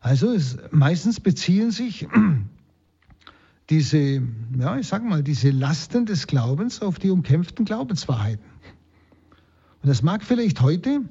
[0.00, 2.08] Also es, meistens beziehen sich
[3.70, 4.22] diese,
[4.58, 8.44] ja, ich sag mal, diese Lasten des Glaubens auf die umkämpften Glaubenswahrheiten.
[9.82, 11.02] Und das mag vielleicht heute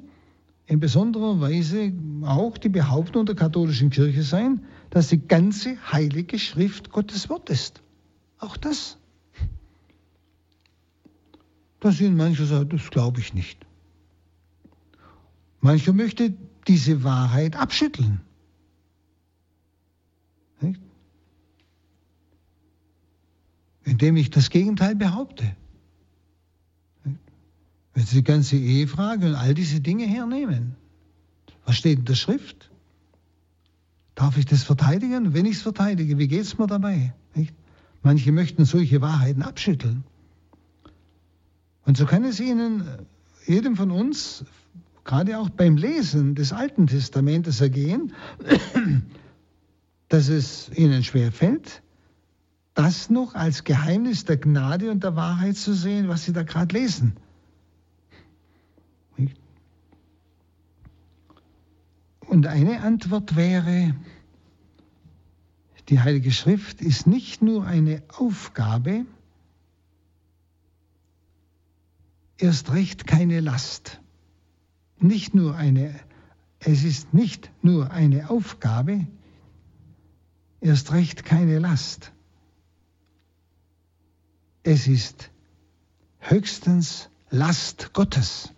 [0.65, 6.91] in besonderer Weise auch die Behauptung der katholischen Kirche sein, dass die ganze heilige Schrift
[6.91, 7.81] Gottes Wort ist.
[8.39, 8.97] Auch das.
[11.81, 13.65] Dass ihnen mancher sagt, das glaube ich nicht.
[15.59, 16.33] Mancher möchte
[16.67, 18.21] diese Wahrheit abschütteln.
[20.61, 20.79] Nicht?
[23.83, 25.55] Indem ich das Gegenteil behaupte.
[27.93, 30.75] Wenn Sie die ganze Ehefrage und all diese Dinge hernehmen,
[31.65, 32.69] was steht in der Schrift?
[34.13, 35.33] Darf ich das verteidigen?
[35.33, 37.13] Wenn ich es verteidige, wie geht es mir dabei?
[37.33, 37.55] Nicht?
[38.03, 40.03] Manche möchten solche Wahrheiten abschütteln.
[41.85, 42.87] Und so kann es Ihnen,
[43.45, 44.45] jedem von uns,
[45.03, 48.13] gerade auch beim Lesen des Alten Testamentes ergehen,
[50.09, 51.81] dass es Ihnen schwer fällt,
[52.73, 56.77] das noch als Geheimnis der Gnade und der Wahrheit zu sehen, was Sie da gerade
[56.77, 57.17] lesen.
[62.31, 63.93] Und eine Antwort wäre,
[65.89, 69.05] die Heilige Schrift ist nicht nur eine Aufgabe,
[72.41, 73.99] erst recht keine Last.
[74.99, 75.99] Nicht nur eine,
[76.59, 79.07] es ist nicht nur eine Aufgabe,
[80.59, 82.11] erst recht keine Last.
[84.63, 85.31] Es ist
[86.19, 88.53] höchstens Last Gottes.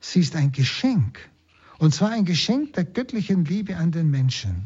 [0.00, 1.18] Sie ist ein Geschenk
[1.78, 4.64] und zwar ein Geschenk der göttlichen Liebe an den Menschen.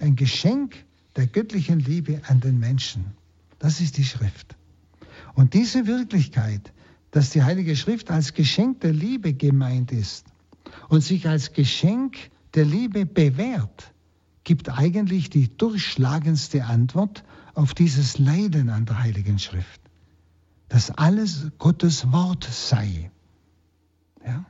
[0.00, 0.84] Ein Geschenk
[1.16, 3.12] der göttlichen Liebe an den Menschen.
[3.58, 4.56] Das ist die Schrift.
[5.34, 6.72] Und diese Wirklichkeit,
[7.10, 10.26] dass die Heilige Schrift als Geschenk der Liebe gemeint ist
[10.88, 12.16] und sich als Geschenk
[12.54, 13.92] der Liebe bewährt,
[14.44, 19.80] gibt eigentlich die durchschlagendste Antwort auf dieses Leiden an der Heiligen Schrift.
[20.68, 23.10] Dass alles Gottes Wort sei.
[24.24, 24.46] Ja?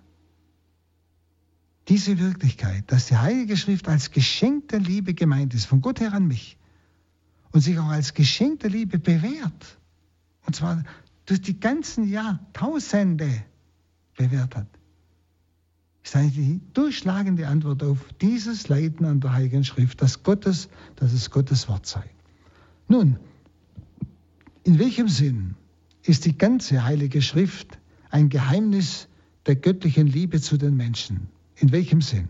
[1.88, 6.12] diese Wirklichkeit, dass die Heilige Schrift als Geschenk der Liebe gemeint ist, von Gott her
[6.12, 6.56] an mich,
[7.50, 9.78] und sich auch als Geschenk der Liebe bewährt,
[10.46, 10.82] und zwar
[11.26, 13.44] durch die ganzen Jahrtausende
[14.16, 14.66] bewährt hat,
[16.04, 21.12] ist eigentlich die durchschlagende Antwort auf dieses Leiden an der Heiligen Schrift, dass Gottes, dass
[21.12, 22.04] es Gottes Wort sei.
[22.88, 23.18] Nun,
[24.64, 25.54] in welchem Sinn
[26.02, 27.78] ist die ganze Heilige Schrift
[28.10, 29.08] ein Geheimnis
[29.46, 31.28] der göttlichen Liebe zu den Menschen?
[31.56, 32.28] In welchem Sinn?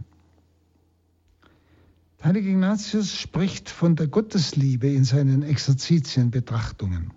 [2.18, 7.10] Der heilige Ignatius spricht von der Gottesliebe in seinen Exerzitienbetrachtungen.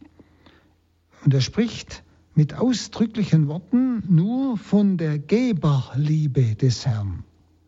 [1.26, 2.04] Und er spricht
[2.36, 7.24] mit ausdrücklichen Worten nur von der Geberliebe des Herrn.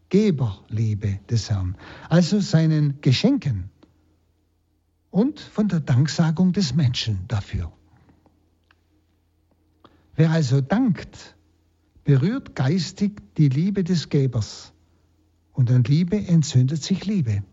[0.10, 1.76] Geberliebe des Herrn.
[2.08, 3.72] Also seinen Geschenken
[5.10, 7.72] und von der Danksagung des Menschen dafür.
[10.16, 11.36] Wer also dankt,
[12.04, 14.72] berührt geistig die Liebe des Gebers.
[15.54, 17.44] Und an Liebe entzündet sich Liebe.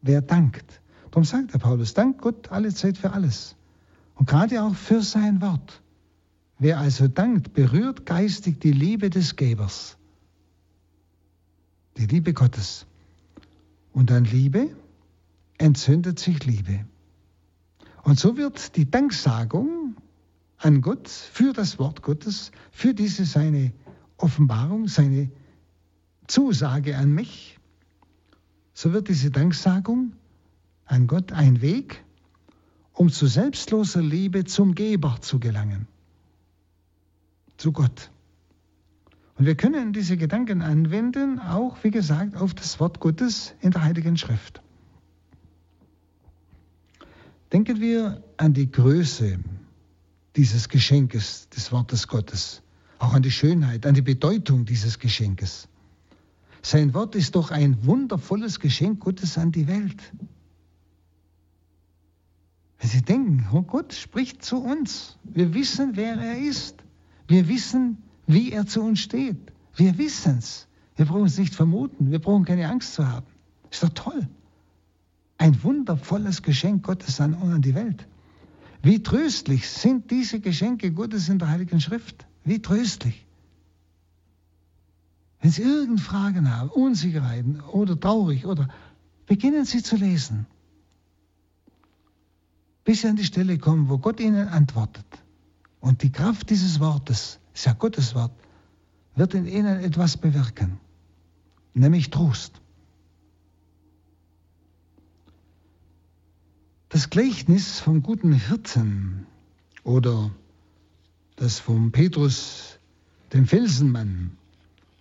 [0.00, 0.80] Wer dankt.
[1.10, 3.56] Darum sagt der Paulus, dank Gott alle Zeit für alles.
[4.14, 5.82] Und gerade auch für sein Wort.
[6.58, 9.96] Wer also dankt, berührt geistig die Liebe des Gebers.
[11.96, 12.86] Die Liebe Gottes.
[13.92, 14.74] Und an Liebe
[15.58, 16.84] entzündet sich Liebe.
[18.02, 19.96] Und so wird die Danksagung
[20.58, 23.72] an Gott für das Wort Gottes, für diese seine
[24.16, 25.30] Offenbarung, seine
[26.26, 27.58] Zusage an mich,
[28.72, 30.12] so wird diese Danksagung
[30.86, 32.04] an Gott ein Weg,
[32.94, 35.86] um zu selbstloser Liebe zum Geber zu gelangen,
[37.56, 38.10] zu Gott.
[39.36, 43.82] Und wir können diese Gedanken anwenden, auch wie gesagt, auf das Wort Gottes in der
[43.82, 44.62] Heiligen Schrift.
[47.52, 49.38] Denken wir an die Größe
[50.36, 52.62] dieses Geschenkes des Wortes Gottes.
[52.98, 55.68] auch an die Schönheit, an die Bedeutung dieses Geschenkes.
[56.62, 60.00] Sein Wort ist doch ein wundervolles Geschenk Gottes an die Welt.
[62.78, 66.82] Wenn Sie denken, oh Gott spricht zu uns, wir wissen, wer er ist,
[67.28, 70.68] wir wissen, wie er zu uns steht, wir wissen es.
[70.96, 73.26] Wir brauchen es nicht vermuten, wir brauchen keine Angst zu haben.
[73.70, 74.28] Ist doch toll.
[75.38, 78.06] Ein wundervolles Geschenk Gottes an, an die Welt.
[78.82, 82.26] Wie tröstlich sind diese Geschenke Gottes in der Heiligen Schrift.
[82.44, 83.26] Wie tröstlich.
[85.40, 88.68] Wenn Sie irgendeine Fragen haben, Unsicherheiten oder traurig oder
[89.26, 90.46] beginnen Sie zu lesen,
[92.84, 95.06] bis Sie an die Stelle kommen, wo Gott Ihnen antwortet.
[95.80, 98.32] Und die Kraft dieses Wortes, ist ja Gottes Wort,
[99.16, 100.78] wird in Ihnen etwas bewirken,
[101.72, 102.60] nämlich Trost.
[106.88, 109.26] Das Gleichnis vom guten Hirten
[109.82, 110.30] oder
[111.36, 112.78] das vom Petrus,
[113.32, 114.36] dem Felsenmann,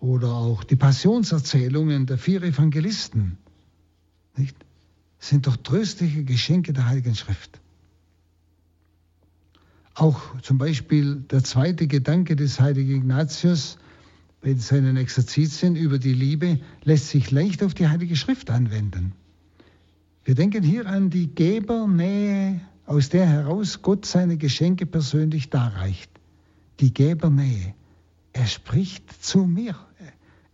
[0.04, 3.38] oder auch die Passionserzählungen der vier Evangelisten,
[4.36, 4.58] nicht?
[5.18, 7.62] sind doch tröstliche Geschenke der Heiligen Schrift.
[9.96, 13.78] Auch zum Beispiel der zweite Gedanke des heiligen Ignatius
[14.42, 19.14] bei seinen Exerzitien über die Liebe lässt sich leicht auf die Heilige Schrift anwenden.
[20.26, 26.12] Wir denken hier an die Gebernähe, aus der heraus Gott seine Geschenke persönlich darreicht.
[26.80, 27.74] Die Gebernähe.
[28.34, 29.76] Er spricht zu mir.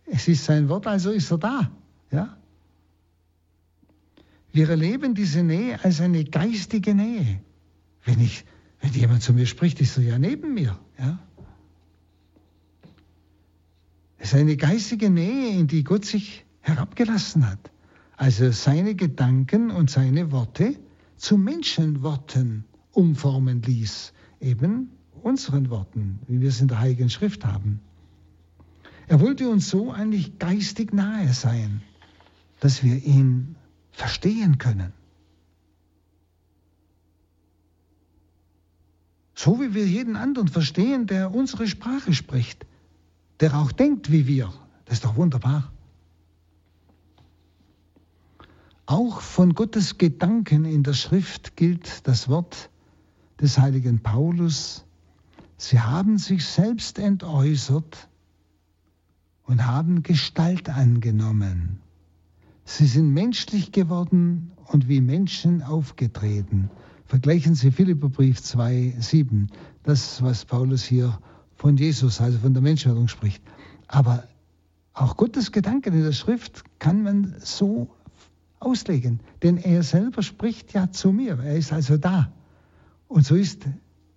[0.06, 1.70] Es ist sein Wort, also ist er da.
[2.12, 2.36] Ja?
[4.52, 7.40] Wir erleben diese Nähe als eine geistige Nähe.
[8.04, 8.44] Wenn, ich,
[8.80, 10.78] wenn jemand zu mir spricht, ist er ja neben mir.
[10.98, 11.18] Ja?
[14.18, 17.70] Es ist eine geistige Nähe, in die Gott sich herabgelassen hat.
[18.16, 20.76] Also seine Gedanken und seine Worte
[21.16, 24.12] zu Menschenworten umformen ließ.
[24.40, 24.90] Eben
[25.22, 27.80] unseren Worten, wie wir es in der Heiligen Schrift haben.
[29.06, 31.82] Er wollte uns so eigentlich geistig nahe sein,
[32.60, 33.56] dass wir ihn
[33.90, 34.92] verstehen können.
[39.42, 42.66] So wie wir jeden anderen verstehen, der unsere Sprache spricht,
[43.40, 44.52] der auch denkt wie wir.
[44.84, 45.72] Das ist doch wunderbar.
[48.84, 52.68] Auch von Gottes Gedanken in der Schrift gilt das Wort
[53.40, 54.84] des heiligen Paulus,
[55.56, 58.08] Sie haben sich selbst entäußert
[59.44, 61.80] und haben Gestalt angenommen.
[62.66, 66.68] Sie sind menschlich geworden und wie Menschen aufgetreten.
[67.10, 69.48] Vergleichen Sie Philipperbrief 2, 7,
[69.82, 71.18] das, was Paulus hier
[71.56, 73.42] von Jesus, also von der Menschwerdung spricht.
[73.88, 74.28] Aber
[74.94, 77.90] auch Gottes Gedanken in der Schrift kann man so
[78.60, 82.32] auslegen, denn er selber spricht ja zu mir, er ist also da.
[83.08, 83.66] Und so ist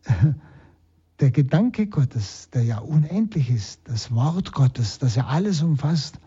[1.19, 6.19] der Gedanke Gottes, der ja unendlich ist, das Wort Gottes, das ja alles umfasst,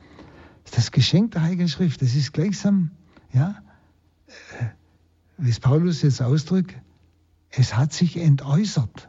[0.74, 2.02] das Geschenk der Heiligen Schrift.
[2.02, 2.90] Das ist gleichsam,
[3.32, 3.62] ja,
[5.38, 6.74] wie es Paulus jetzt ausdrückt,
[7.50, 9.08] es hat sich entäußert.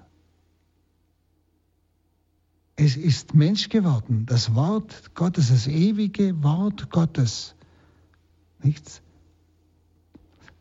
[2.75, 7.55] Es ist Mensch geworden, das Wort Gottes, das ewige Wort Gottes.
[8.61, 9.01] Nichts?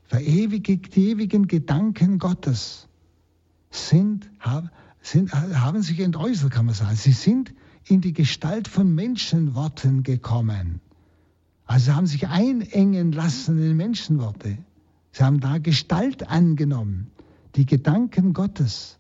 [0.05, 2.89] Verewigt die ewigen Gedanken Gottes
[3.71, 4.31] sind,
[5.03, 6.97] sind, haben sich entäußert, kann man sagen.
[6.97, 7.53] Sie sind
[7.85, 10.81] in die Gestalt von Menschenworten gekommen.
[11.67, 14.59] Also haben sich einengen lassen in Menschenworte.
[15.17, 17.11] Sie haben da Gestalt angenommen.
[17.55, 18.99] Die Gedanken Gottes,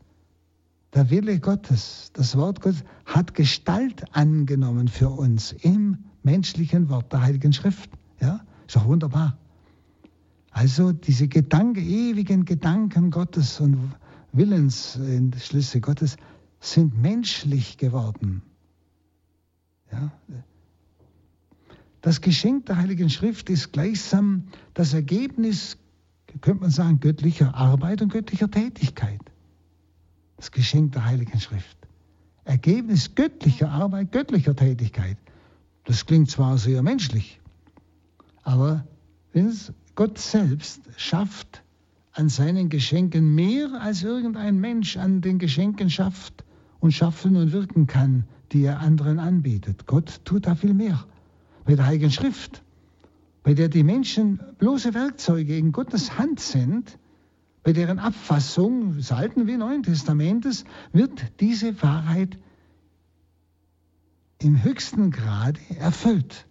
[0.95, 7.21] der Wille Gottes, das Wort Gottes hat Gestalt angenommen für uns im menschlichen Wort der
[7.21, 7.91] Heiligen Schrift.
[8.19, 9.37] Ja, ist doch wunderbar.
[10.53, 13.77] Also diese Gedanken, ewigen Gedanken Gottes und
[14.33, 16.17] Willensschlüsse Gottes
[16.61, 18.41] sind menschlich geworden.
[19.93, 20.12] Ja?
[22.01, 25.77] Das Geschenk der Heiligen Schrift ist gleichsam das Ergebnis,
[26.41, 29.20] könnte man sagen, göttlicher Arbeit und göttlicher Tätigkeit.
[30.37, 31.76] Das Geschenk der Heiligen Schrift.
[32.45, 35.16] Ergebnis göttlicher Arbeit, göttlicher Tätigkeit.
[35.84, 37.41] Das klingt zwar sehr menschlich,
[38.43, 38.84] aber
[39.95, 41.62] Gott selbst schafft
[42.12, 46.45] an seinen Geschenken mehr als irgendein Mensch an den Geschenken schafft
[46.80, 49.87] und schaffen und wirken kann, die er anderen anbietet.
[49.87, 51.05] Gott tut da viel mehr.
[51.64, 52.62] Bei der Heiligen Schrift,
[53.47, 56.99] bei der die Menschen bloße Werkzeuge in Gottes Hand sind,
[57.62, 62.40] bei deren Abfassung des Alten wie Neuen Testamentes wird diese Wahrheit
[64.42, 66.49] im höchsten Grade erfüllt.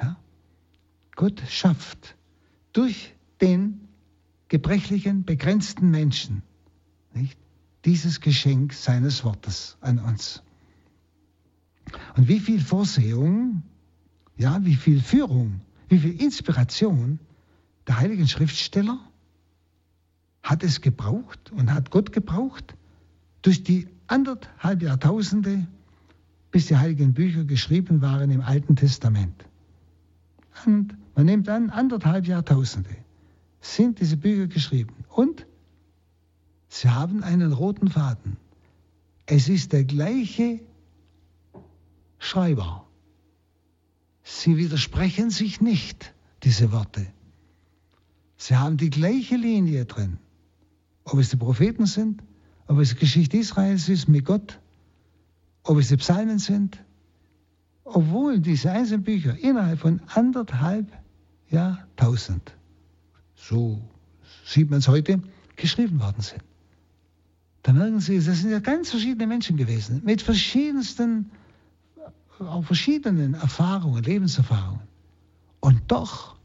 [0.00, 0.16] Ja?
[1.16, 2.14] Gott schafft
[2.72, 3.88] durch den
[4.46, 6.44] gebrechlichen, begrenzten Menschen
[7.14, 7.36] nicht?
[7.84, 10.44] dieses Geschenk seines Wortes an uns.
[12.16, 13.64] Und wie viel Vorsehung,
[14.36, 17.18] ja, wie viel Führung, wie viel Inspiration
[17.86, 18.98] der heiligen Schriftsteller
[20.42, 22.74] hat es gebraucht und hat Gott gebraucht
[23.42, 25.66] durch die anderthalb Jahrtausende,
[26.50, 29.44] bis die heiligen Bücher geschrieben waren im Alten Testament.
[30.66, 32.96] Und man nimmt an, anderthalb Jahrtausende
[33.60, 34.94] sind diese Bücher geschrieben.
[35.08, 35.46] Und
[36.68, 38.36] sie haben einen roten Faden.
[39.26, 40.60] Es ist der gleiche
[42.18, 42.83] Schreiber.
[44.24, 47.06] Sie widersprechen sich nicht, diese Worte.
[48.36, 50.18] Sie haben die gleiche Linie drin.
[51.04, 52.22] Ob es die Propheten sind,
[52.66, 54.58] ob es die Geschichte Israels ist mit Gott,
[55.62, 56.82] ob es die Psalmen sind,
[57.84, 60.90] obwohl diese einzelnen Bücher innerhalb von anderthalb
[61.50, 62.56] Jahrtausend,
[63.34, 63.80] so
[64.46, 65.22] sieht man es heute,
[65.56, 66.42] geschrieben worden sind.
[67.62, 71.30] Da merken Sie, das sind ja ganz verschiedene Menschen gewesen, mit verschiedensten,
[72.40, 74.86] auch verschiedenen Erfahrungen, Lebenserfahrungen.
[75.60, 76.36] Und doch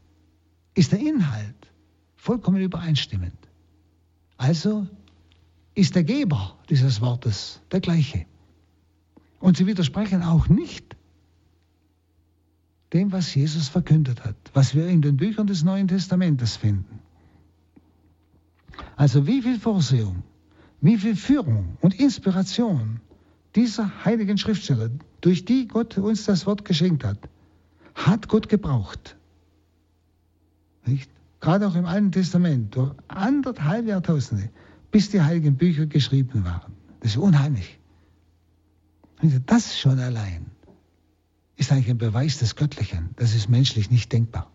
[0.74, 1.72] ist der Inhalt
[2.16, 3.36] vollkommen übereinstimmend.
[4.36, 4.86] Also
[5.74, 8.26] ist der Geber dieses Wortes der gleiche.
[9.40, 10.96] Und sie widersprechen auch nicht
[12.92, 17.00] dem, was Jesus verkündet hat, was wir in den Büchern des Neuen Testamentes finden.
[18.96, 20.22] Also wie viel Vorsehung,
[20.80, 23.00] wie viel Führung und Inspiration
[23.54, 24.90] dieser heiligen Schriftsteller,
[25.20, 27.18] durch die Gott uns das Wort geschenkt hat,
[27.94, 29.16] hat Gott gebraucht.
[30.86, 31.10] Nicht?
[31.40, 34.50] Gerade auch im Alten Testament, durch anderthalb Jahrtausende,
[34.90, 36.72] bis die heiligen Bücher geschrieben waren.
[37.00, 37.78] Das ist unheimlich.
[39.46, 40.46] Das schon allein
[41.56, 43.10] ist eigentlich ein Beweis des Göttlichen.
[43.16, 44.50] Das ist menschlich nicht denkbar.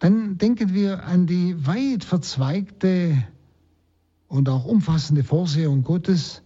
[0.00, 3.24] Dann denken wir an die weit verzweigte
[4.28, 6.42] und auch umfassende Vorsehung Gottes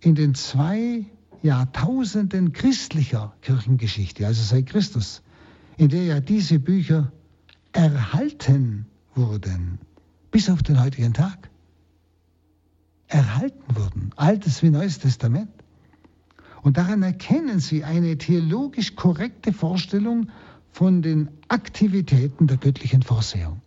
[0.00, 1.06] in den zwei
[1.42, 5.22] Jahrtausenden christlicher Kirchengeschichte, also seit Christus,
[5.76, 7.12] in der ja diese Bücher
[7.72, 9.78] erhalten wurden,
[10.30, 11.50] bis auf den heutigen Tag.
[13.08, 15.50] Erhalten wurden, Altes wie Neues Testament.
[16.62, 20.30] Und daran erkennen Sie eine theologisch korrekte Vorstellung
[20.70, 23.61] von den Aktivitäten der göttlichen Vorsehung.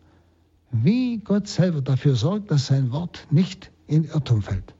[0.83, 4.73] Wie Gott selber dafür sorgt, dass sein Wort nicht in Irrtum fällt.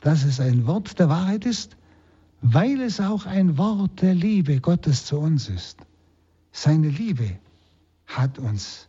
[0.00, 1.76] Dass es ein Wort der Wahrheit ist,
[2.42, 5.78] weil es auch ein Wort der Liebe Gottes zu uns ist.
[6.52, 7.38] Seine Liebe
[8.06, 8.88] hat uns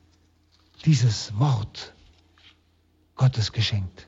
[0.86, 1.93] dieses Wort
[3.16, 4.08] Gottes geschenkt.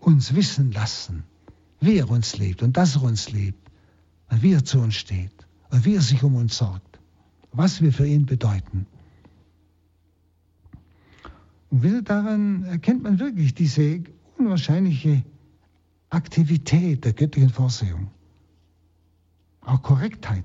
[0.00, 1.24] Uns wissen lassen,
[1.80, 3.70] wie er uns liebt und dass er uns liebt
[4.30, 6.98] und wie er zu uns steht und wie er sich um uns sorgt,
[7.52, 8.86] was wir für ihn bedeuten.
[11.74, 14.04] Und daran erkennt man wirklich diese
[14.38, 15.24] unwahrscheinliche
[16.08, 18.12] Aktivität der göttlichen Vorsehung,
[19.60, 20.44] auch Korrektheit.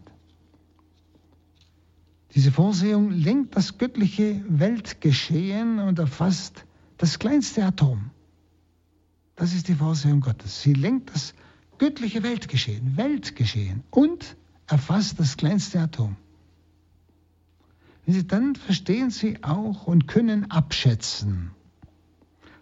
[2.33, 6.65] Diese Vorsehung lenkt das göttliche Weltgeschehen und erfasst
[6.97, 8.09] das kleinste Atom.
[9.35, 10.63] Das ist die Vorsehung Gottes.
[10.63, 11.35] Sie lenkt das
[11.77, 16.15] göttliche Weltgeschehen, Weltgeschehen und erfasst das kleinste Atom.
[18.27, 21.51] Dann verstehen Sie auch und können abschätzen,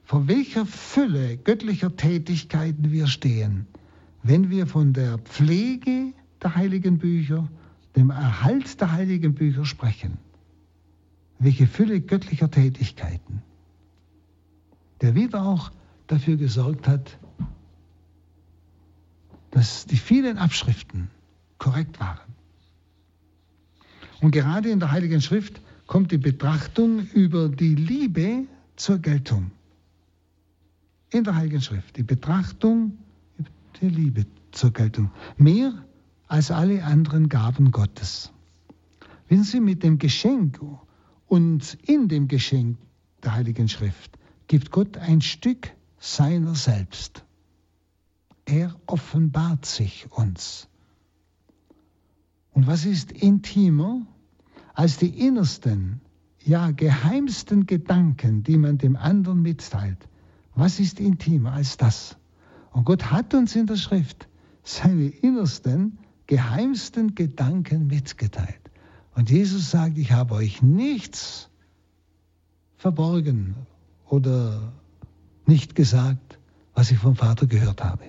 [0.03, 3.67] vor welcher Fülle göttlicher Tätigkeiten wir stehen,
[4.23, 7.47] wenn wir von der Pflege der heiligen Bücher
[7.97, 10.19] dem Erhalt der heiligen Bücher sprechen.
[11.39, 13.41] Welche Fülle göttlicher Tätigkeiten,
[15.01, 15.71] der wieder auch
[16.05, 17.17] dafür gesorgt hat,
[19.51, 21.09] dass die vielen Abschriften
[21.57, 22.26] korrekt waren.
[24.21, 28.45] Und gerade in der Heiligen Schrift kommt die Betrachtung über die Liebe
[28.75, 29.51] zur Geltung.
[31.09, 32.97] In der Heiligen Schrift, die Betrachtung
[33.37, 33.49] über
[33.81, 35.11] die Liebe zur Geltung.
[35.37, 35.73] Mehr
[36.27, 38.31] als alle anderen Gaben Gottes.
[39.29, 40.59] Wenn Sie mit dem Geschenk
[41.27, 42.77] und in dem Geschenk
[43.23, 47.23] der Heiligen Schrift gibt Gott ein Stück seiner selbst.
[48.45, 50.67] Er offenbart sich uns.
[52.57, 54.01] Und was ist intimer
[54.73, 56.01] als die innersten,
[56.43, 59.99] ja geheimsten Gedanken, die man dem anderen mitteilt?
[60.55, 62.17] Was ist intimer als das?
[62.71, 64.27] Und Gott hat uns in der Schrift
[64.63, 68.71] seine innersten, geheimsten Gedanken mitgeteilt.
[69.13, 71.51] Und Jesus sagt, ich habe euch nichts
[72.77, 73.53] verborgen
[74.07, 74.73] oder
[75.45, 76.39] nicht gesagt,
[76.73, 78.05] was ich vom Vater gehört habe.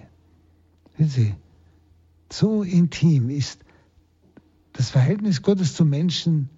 [0.96, 1.34] Sehen Sie,
[2.32, 3.67] so intim ist
[4.78, 6.48] das Verhältnis Gottes zum Menschen,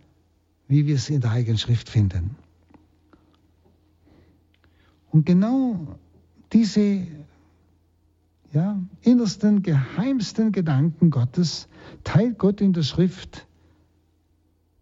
[0.68, 2.36] wie wir es in der Heiligen Schrift finden.
[5.10, 5.98] Und genau
[6.52, 7.06] diese
[8.52, 11.66] ja, innersten, geheimsten Gedanken Gottes
[12.04, 13.46] teilt Gott in der Schrift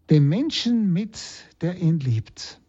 [0.09, 1.17] dem Menschen mit,
[1.61, 2.59] der ihn liebt.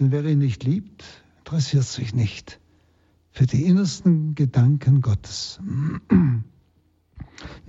[0.00, 1.04] Denn wer ihn nicht liebt,
[1.38, 2.58] interessiert sich nicht
[3.38, 5.60] für die innersten Gedanken Gottes.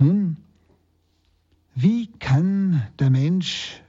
[0.00, 0.36] Nun,
[1.76, 3.80] wie kann der Mensch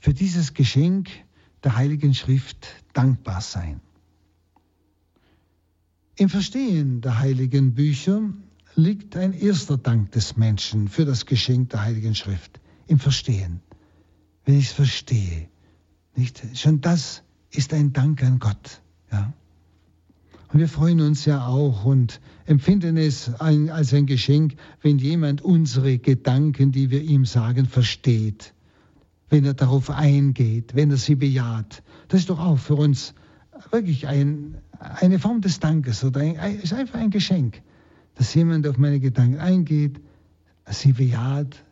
[0.00, 1.08] für dieses Geschenk
[1.62, 3.80] der Heiligen Schrift dankbar sein?
[6.16, 8.20] Im Verstehen der heiligen Bücher
[8.74, 12.60] liegt ein erster Dank des Menschen für das Geschenk der Heiligen Schrift.
[12.86, 13.62] Im Verstehen.
[14.44, 15.48] Wenn ich es verstehe.
[16.16, 16.42] Nicht?
[16.52, 18.82] Schon das ist ein Dank an Gott.
[19.10, 19.32] Ja?
[20.56, 25.98] Wir freuen uns ja auch und empfinden es ein, als ein Geschenk, wenn jemand unsere
[25.98, 28.54] Gedanken, die wir ihm sagen, versteht.
[29.28, 31.82] Wenn er darauf eingeht, wenn er sie bejaht.
[32.06, 33.14] Das ist doch auch für uns
[33.72, 37.60] wirklich ein, eine Form des Dankes oder ein, ist einfach ein Geschenk,
[38.14, 40.00] dass jemand auf meine Gedanken eingeht,
[40.70, 41.64] sie bejaht,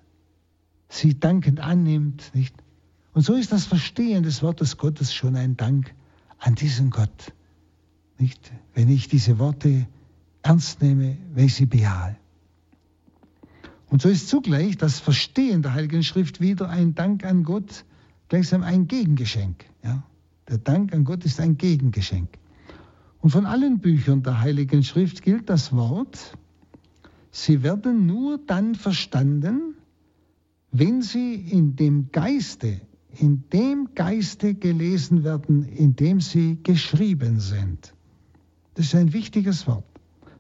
[0.88, 2.56] sie dankend annimmt, nicht?
[3.12, 5.94] Und so ist das Verstehen des Wortes Gottes schon ein Dank
[6.38, 7.32] an diesen Gott.
[8.18, 8.52] Nicht?
[8.74, 9.86] Wenn ich diese Worte
[10.42, 12.16] ernst nehme, wenn ich sie bejahe.
[13.88, 17.84] Und so ist zugleich das Verstehen der Heiligen Schrift wieder ein Dank an Gott,
[18.28, 19.64] gleichsam ein Gegengeschenk.
[19.84, 20.02] Ja?
[20.48, 22.28] Der Dank an Gott ist ein Gegengeschenk.
[23.20, 26.36] Und von allen Büchern der Heiligen Schrift gilt das Wort,
[27.30, 29.74] sie werden nur dann verstanden,
[30.72, 32.80] wenn sie in dem Geiste,
[33.18, 37.94] in dem Geiste gelesen werden, in dem sie geschrieben sind.
[38.74, 39.84] Das ist ein wichtiges Wort.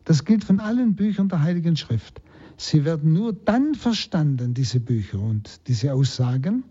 [0.04, 2.20] Das gilt von allen Büchern der Heiligen Schrift.
[2.56, 6.64] Sie werden nur dann verstanden, diese Bücher und diese Aussagen,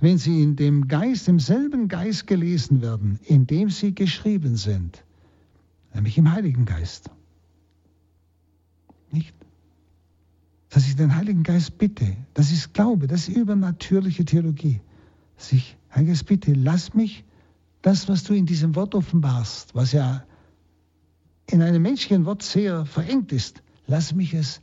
[0.00, 5.04] wenn sie in dem Geist, im selben Geist gelesen werden, in dem sie geschrieben sind,
[5.94, 7.10] nämlich im Heiligen Geist.
[9.12, 9.34] Nicht?
[10.70, 14.80] Dass ich den Heiligen Geist bitte, das ist Glaube, das ist übernatürliche Theologie.
[15.36, 17.24] Dass ich, Heiliger Geist, bitte, lass mich
[17.82, 20.24] das, was du in diesem Wort offenbarst, was ja
[21.52, 24.60] in einem menschlichen Wort sehr verengt ist, lass mich es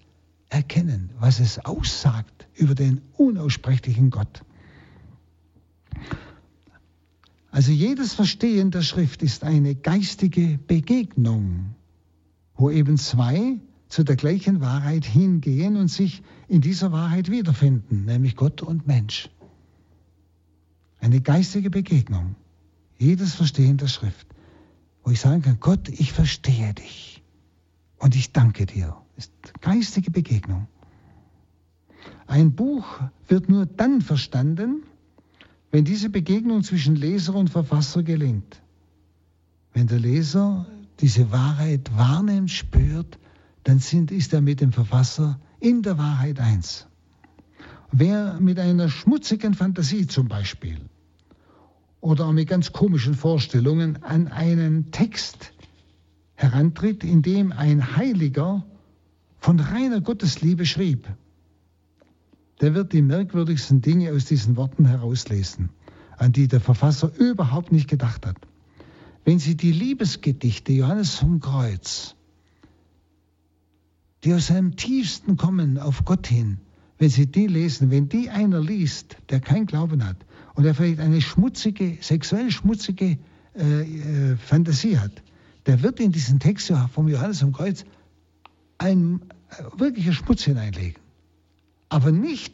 [0.50, 4.44] erkennen, was es aussagt über den unaussprechlichen Gott.
[7.52, 11.76] Also jedes Verstehen der Schrift ist eine geistige Begegnung,
[12.56, 13.60] wo eben zwei
[13.90, 19.30] zu der gleichen Wahrheit hingehen und sich in dieser Wahrheit wiederfinden, nämlich Gott und Mensch.
[21.00, 22.36] Eine geistige Begegnung.
[23.00, 24.28] Jedes Verstehen der Schrift,
[25.08, 27.24] wo ich sagen kann, Gott, ich verstehe dich
[27.98, 28.98] und ich danke dir.
[29.16, 30.68] Das ist geistige Begegnung.
[32.26, 33.00] Ein Buch
[33.30, 34.84] wird nur dann verstanden,
[35.72, 38.62] wenn diese Begegnung zwischen Leser und Verfasser gelingt,
[39.72, 40.66] wenn der Leser
[41.00, 43.18] diese Wahrheit wahrnimmt, spürt,
[43.64, 46.86] dann sind, ist er mit dem Verfasser in der Wahrheit eins.
[47.94, 50.82] Wer mit einer schmutzigen Fantasie zum Beispiel
[52.02, 55.54] oder auch mit ganz komischen Vorstellungen an einen Text
[56.36, 58.66] herantritt, in dem ein Heiliger
[59.40, 61.08] von reiner Gottesliebe schrieb,
[62.62, 65.70] der wird die merkwürdigsten Dinge aus diesen Worten herauslesen,
[66.18, 68.38] an die der Verfasser überhaupt nicht gedacht hat.
[69.26, 72.16] Wenn Sie die Liebesgedichte Johannes vom Kreuz,
[74.24, 76.60] die aus seinem tiefsten kommen auf Gott hin,
[76.98, 80.18] wenn Sie die lesen, wenn die einer liest, der kein Glauben hat
[80.58, 83.18] und der vielleicht eine schmutzige, sexuell schmutzige
[83.56, 85.24] äh, äh, Fantasie hat,
[85.66, 87.86] der wird in diesen Text vom Johannes vom Kreuz
[88.78, 91.08] ein äh, wirklicher Schmutz hineinlegen
[91.90, 92.54] aber nicht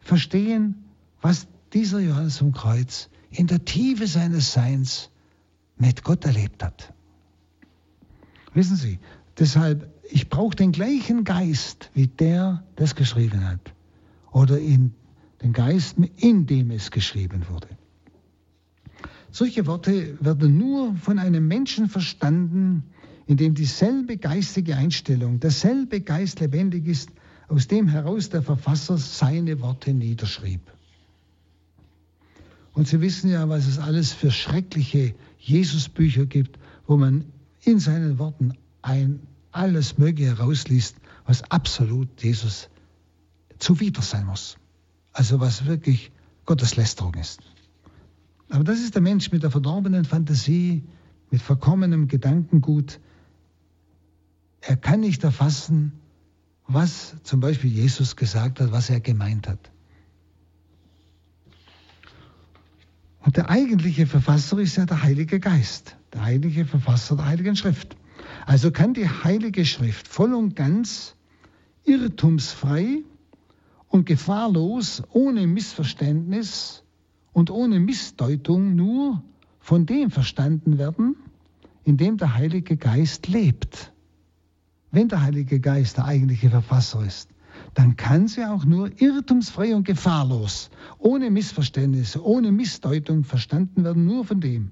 [0.00, 0.84] verstehen,
[1.20, 5.10] was dieser Johannes vom Kreuz in der Tiefe seines Seins
[5.76, 6.92] mit Gott erlebt hat.
[8.54, 8.98] Wissen Sie,
[9.38, 13.74] deshalb, ich brauche den gleichen Geist, wie der das geschrieben hat.
[14.30, 14.94] Oder in
[15.42, 17.68] den Geist, in dem es geschrieben wurde.
[19.30, 22.84] Solche Worte werden nur von einem Menschen verstanden,
[23.26, 27.10] in dem dieselbe geistige Einstellung, derselbe Geist lebendig ist,
[27.48, 30.60] aus dem heraus der Verfasser seine Worte niederschrieb.
[32.72, 37.24] Und Sie wissen ja, was es alles für schreckliche Jesusbücher gibt, wo man
[37.62, 39.20] in seinen Worten ein
[39.50, 42.68] alles Mögliche herausliest, was absolut Jesus
[43.58, 44.58] zuwider sein muss.
[45.16, 46.12] Also was wirklich
[46.44, 47.40] Gotteslästerung ist.
[48.50, 50.84] Aber das ist der Mensch mit der verdorbenen Fantasie,
[51.30, 53.00] mit verkommenem Gedankengut.
[54.60, 55.92] Er kann nicht erfassen,
[56.66, 59.70] was zum Beispiel Jesus gesagt hat, was er gemeint hat.
[63.20, 65.96] Und der eigentliche Verfasser ist ja der Heilige Geist.
[66.12, 67.96] der heilige Verfasser der Heiligen Schrift.
[68.44, 71.16] Also kann die Heilige Schrift voll und ganz
[71.84, 73.02] irrtumsfrei
[73.88, 76.82] und gefahrlos, ohne Missverständnis
[77.32, 79.22] und ohne Missdeutung nur
[79.60, 81.16] von dem verstanden werden,
[81.84, 83.92] in dem der Heilige Geist lebt.
[84.90, 87.30] Wenn der Heilige Geist der eigentliche Verfasser ist,
[87.74, 94.24] dann kann sie auch nur irrtumsfrei und gefahrlos, ohne Missverständnisse, ohne Missdeutung verstanden werden, nur
[94.24, 94.70] von dem,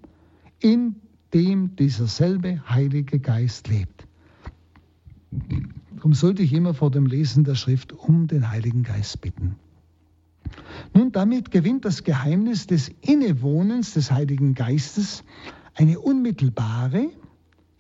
[0.61, 0.97] in
[1.33, 4.07] dem dieser selbe Heilige Geist lebt.
[6.05, 9.57] Darum sollte ich immer vor dem Lesen der Schrift um den Heiligen Geist bitten.
[10.93, 15.25] Nun, damit gewinnt das Geheimnis des Innewohnens des Heiligen Geistes
[15.73, 17.09] eine unmittelbare,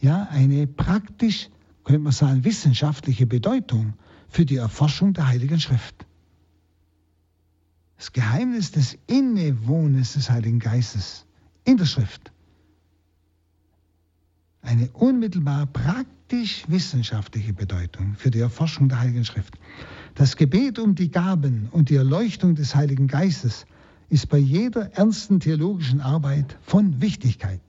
[0.00, 1.50] ja, eine praktisch,
[1.84, 3.92] könnte man sagen, wissenschaftliche Bedeutung
[4.30, 6.06] für die Erforschung der Heiligen Schrift.
[7.98, 11.26] Das Geheimnis des Innewohnens des Heiligen Geistes
[11.64, 12.32] in der Schrift.
[14.64, 19.58] Eine unmittelbar praktisch wissenschaftliche Bedeutung für die Erforschung der Heiligen Schrift.
[20.14, 23.66] Das Gebet um die Gaben und die Erleuchtung des Heiligen Geistes
[24.08, 27.60] ist bei jeder ernsten theologischen Arbeit von Wichtigkeit.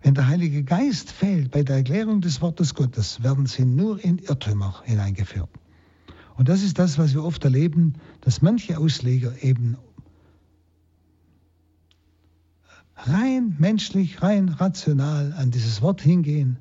[0.00, 4.18] Wenn der Heilige Geist fehlt bei der Erklärung des Wortes Gottes, werden sie nur in
[4.18, 5.50] Irrtümer hineingeführt.
[6.36, 9.76] Und das ist das, was wir oft erleben, dass manche Ausleger eben
[13.06, 16.58] rein menschlich, rein rational an dieses Wort hingehen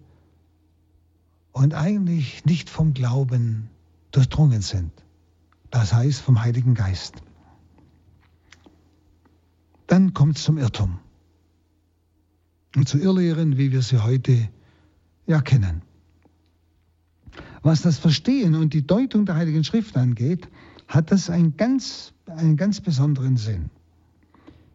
[1.52, 3.70] und eigentlich nicht vom Glauben
[4.12, 4.92] durchdrungen sind.
[5.70, 7.16] Das heißt vom Heiligen Geist.
[9.88, 11.00] Dann kommt es zum Irrtum
[12.76, 14.50] und zu Irrlehren, wie wir sie heute
[15.28, 15.82] ja kennen.
[17.62, 20.50] Was das Verstehen und die Deutung der Heiligen Schrift angeht,
[20.88, 23.70] hat das einen ganz, einen ganz besonderen Sinn.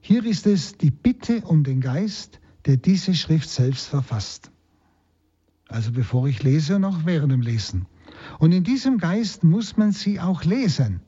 [0.08, 4.52] Hier ist es die Bitte um den Geist, der diese Schrift selbst verfasst.
[5.66, 7.86] Also bevor ich lese und auch während dem Lesen.
[8.38, 11.00] Und in diesem Geist muss man sie auch lesen,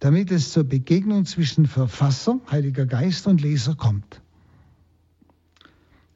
[0.00, 4.20] damit es zur Begegnung zwischen Verfasser, Heiliger Geist und Leser kommt.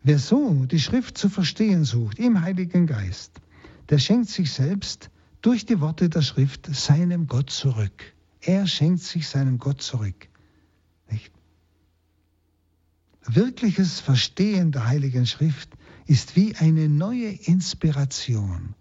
[0.03, 3.41] Wer so die Schrift zu verstehen sucht im Heiligen Geist,
[3.91, 5.09] der schenkt sich selbst
[5.41, 8.13] durch die Worte der Schrift seinem Gott zurück.
[8.41, 10.29] Er schenkt sich seinem Gott zurück.
[13.29, 15.71] Wirkliches Verstehen der Heiligen Schrift
[16.07, 18.75] ist wie eine neue Inspiration.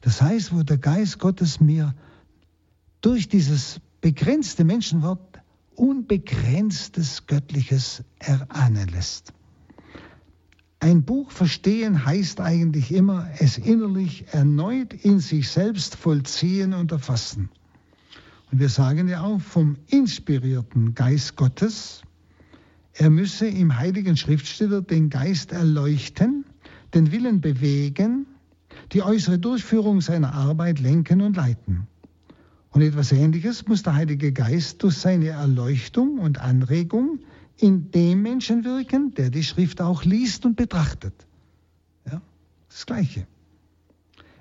[0.00, 1.94] Das heißt, wo der Geist Gottes mir
[3.00, 5.40] durch dieses begrenzte Menschenwort
[5.74, 9.32] unbegrenztes Göttliches erahnen lässt.
[10.80, 17.50] Ein Buch verstehen heißt eigentlich immer, es innerlich erneut in sich selbst vollziehen und erfassen.
[18.52, 22.02] Und wir sagen ja auch vom inspirierten Geist Gottes,
[22.98, 26.44] er müsse im heiligen Schriftsteller den Geist erleuchten,
[26.94, 28.26] den Willen bewegen,
[28.92, 31.86] die äußere Durchführung seiner Arbeit lenken und leiten.
[32.70, 37.20] Und etwas Ähnliches muss der Heilige Geist durch seine Erleuchtung und Anregung
[37.56, 41.14] in dem Menschen wirken, der die Schrift auch liest und betrachtet.
[42.04, 42.20] Ja,
[42.68, 43.28] das Gleiche.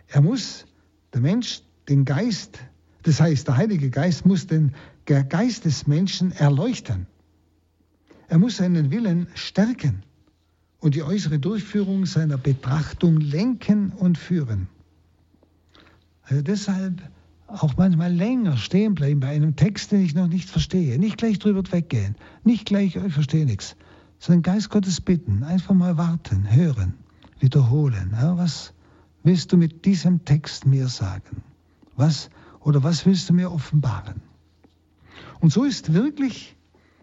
[0.08, 0.66] Er muss,
[1.14, 2.58] der Mensch, den Geist,
[3.03, 4.74] das heißt, der Heilige Geist muss den
[5.05, 7.05] Geist des Menschen erleuchten.
[8.30, 10.04] Er muss seinen Willen stärken
[10.80, 14.68] und die äußere Durchführung seiner Betrachtung lenken und führen.
[16.24, 17.02] Also deshalb
[17.48, 21.00] auch manchmal länger stehen bleiben bei einem Text, den ich noch nicht verstehe.
[21.00, 23.76] Nicht gleich drüber weggehen, nicht gleich, ich verstehe nichts,
[24.20, 26.94] sondern Geist Gottes bitten, einfach mal warten, hören,
[27.40, 28.12] wiederholen.
[28.12, 28.74] Ja, was
[29.24, 31.44] willst du mit diesem Text mir sagen?
[31.96, 34.22] Was oder was willst du mir offenbaren?
[35.40, 36.58] Und so ist wirklich,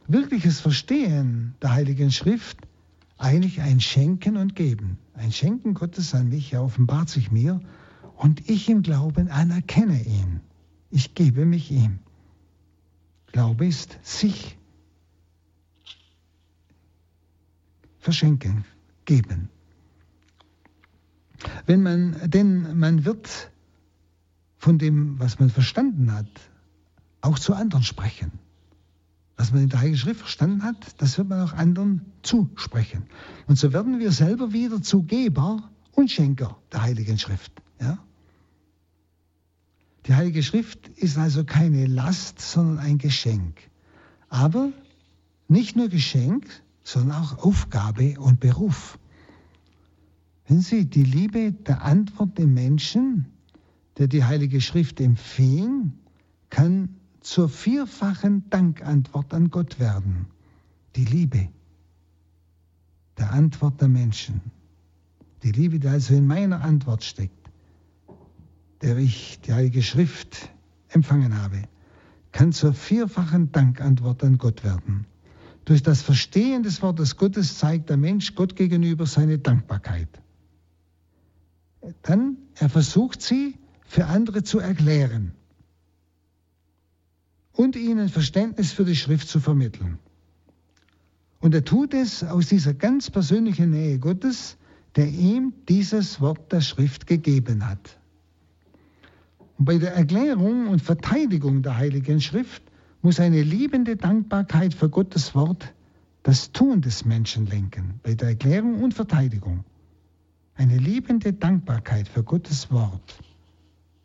[0.07, 2.59] wirkliches Verstehen der Heiligen Schrift
[3.19, 4.99] eigentlich ein Schenken und Geben.
[5.15, 7.61] Ein Schenken Gottes an mich, er offenbart sich mir
[8.17, 10.41] und ich im Glauben anerkenne ihn.
[10.91, 12.01] Ich gebe mich ihm.
[13.33, 14.57] Glaube ist sich
[17.99, 18.65] verschenken,
[19.05, 19.49] geben.
[21.67, 23.51] Wenn man, denn man wird
[24.59, 26.29] von dem, was man verstanden hat,
[27.21, 28.33] auch zu anderen sprechen.
[29.37, 33.05] Was man in der Heiligen Schrift verstanden hat, das wird man auch anderen zusprechen.
[33.47, 37.53] Und so werden wir selber wieder zu Geber und Schenker der Heiligen Schrift.
[37.81, 37.99] Ja?
[40.07, 43.59] Die Heilige Schrift ist also keine Last, sondern ein Geschenk.
[44.29, 44.71] Aber
[45.49, 46.47] nicht nur Geschenk,
[46.83, 48.99] sondern auch Aufgabe und Beruf.
[50.47, 53.27] Wenn Sie die Liebe der Antwort im Menschen,
[53.97, 55.93] der die Heilige Schrift empfing,
[56.51, 60.27] kann zur vierfachen Dankantwort an Gott werden.
[60.95, 61.49] Die Liebe.
[63.17, 64.41] der Antwort der Menschen.
[65.45, 67.49] Die Liebe, die also in meiner Antwort steckt,
[68.83, 70.51] der ich die Heilige Schrift
[70.89, 71.63] empfangen habe,
[72.33, 75.07] kann zur vierfachen Dankantwort an Gott werden.
[75.65, 80.09] Durch das Verstehen des Wortes Gottes zeigt der Mensch Gott gegenüber seine Dankbarkeit.
[82.03, 83.57] Dann, er versucht sie
[83.87, 85.35] für andere zu erklären
[87.55, 89.99] und ihnen Verständnis für die Schrift zu vermitteln.
[91.41, 94.57] Und er tut es aus dieser ganz persönlichen Nähe Gottes,
[94.97, 97.99] der ihm dieses Wort der Schrift gegeben hat.
[99.59, 102.63] Und bei der Erklärung und Verteidigung der Heiligen Schrift
[103.03, 105.75] muss eine liebende Dankbarkeit für Gottes Wort
[106.25, 109.63] das Tun des Menschen lenken, bei der Erklärung und Verteidigung.
[110.55, 113.19] Eine liebende Dankbarkeit für Gottes Wort,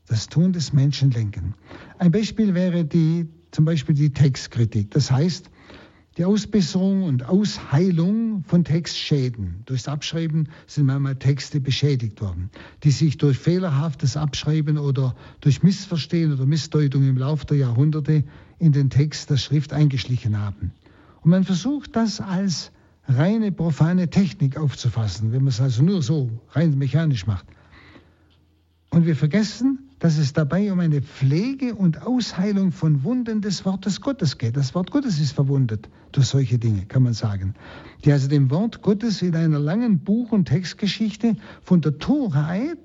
[0.08, 1.54] das Tun des Menschen lenken.
[1.98, 4.92] Ein Beispiel wäre die, zum Beispiel die Textkritik.
[4.92, 5.50] Das heißt,
[6.18, 9.64] die Ausbesserung und Ausheilung von Textschäden.
[9.66, 12.50] Durchs Abschreiben sind manchmal Texte beschädigt worden,
[12.84, 18.26] die sich durch fehlerhaftes Abschreiben oder durch Missverstehen oder Missdeutung im Laufe der Jahrhunderte
[18.58, 20.74] in den Text der Schrift eingeschlichen haben.
[21.22, 22.72] Und man versucht das als
[23.08, 27.46] reine profane Technik aufzufassen, wenn man es also nur so rein mechanisch macht.
[28.90, 34.00] Und wir vergessen, dass es dabei um eine Pflege und Ausheilung von Wunden des Wortes
[34.00, 34.56] Gottes geht.
[34.56, 37.54] Das Wort Gottes ist verwundet durch solche Dinge, kann man sagen,
[38.06, 42.78] die also dem Wort Gottes in einer langen Buch- und Textgeschichte von der Torheit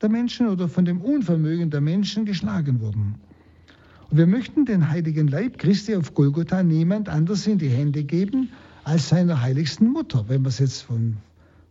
[0.00, 3.16] der Menschen oder von dem Unvermögen der Menschen geschlagen wurden.
[4.10, 8.50] Und wir möchten den heiligen Leib Christi auf Golgotha niemand anders in die Hände geben
[8.84, 11.16] als seiner heiligsten Mutter, wenn wir es jetzt von,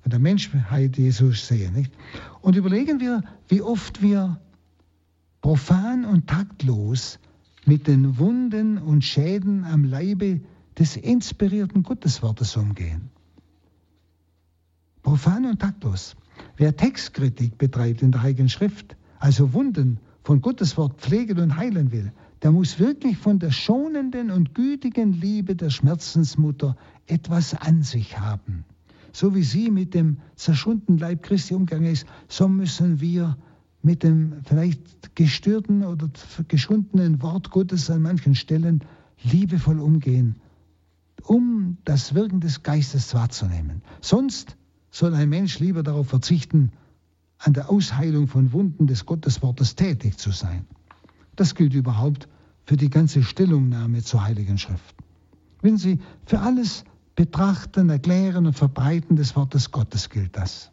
[0.01, 1.73] von der Menschheit Jesus sehen.
[1.73, 1.93] Nicht?
[2.41, 4.39] Und überlegen wir, wie oft wir
[5.41, 7.19] profan und taktlos
[7.65, 10.41] mit den Wunden und Schäden am Leibe
[10.77, 13.09] des inspirierten Gotteswortes umgehen.
[15.03, 16.15] Profan und taktlos.
[16.57, 21.91] Wer Textkritik betreibt in der Heiligen Schrift, also Wunden von Gottes Wort pflegen und heilen
[21.91, 22.11] will,
[22.41, 26.75] der muss wirklich von der schonenden und gütigen Liebe der Schmerzensmutter
[27.07, 28.65] etwas an sich haben.
[29.11, 33.37] So wie sie mit dem zerschundenen Leib Christi umgegangen ist, so müssen wir
[33.83, 36.09] mit dem vielleicht gestörten oder
[36.47, 38.83] geschundenen Wort Gottes an manchen Stellen
[39.23, 40.35] liebevoll umgehen,
[41.23, 43.81] um das Wirken des Geistes wahrzunehmen.
[44.01, 44.57] Sonst
[44.91, 46.71] soll ein Mensch lieber darauf verzichten,
[47.37, 50.65] an der Ausheilung von Wunden des Gotteswortes tätig zu sein.
[51.35, 52.27] Das gilt überhaupt
[52.65, 54.95] für die ganze Stellungnahme zur Heiligen Schrift.
[55.61, 56.83] Wenn Sie für alles
[57.15, 60.71] Betrachten, Erklären und Verbreiten des Wortes Gottes gilt das.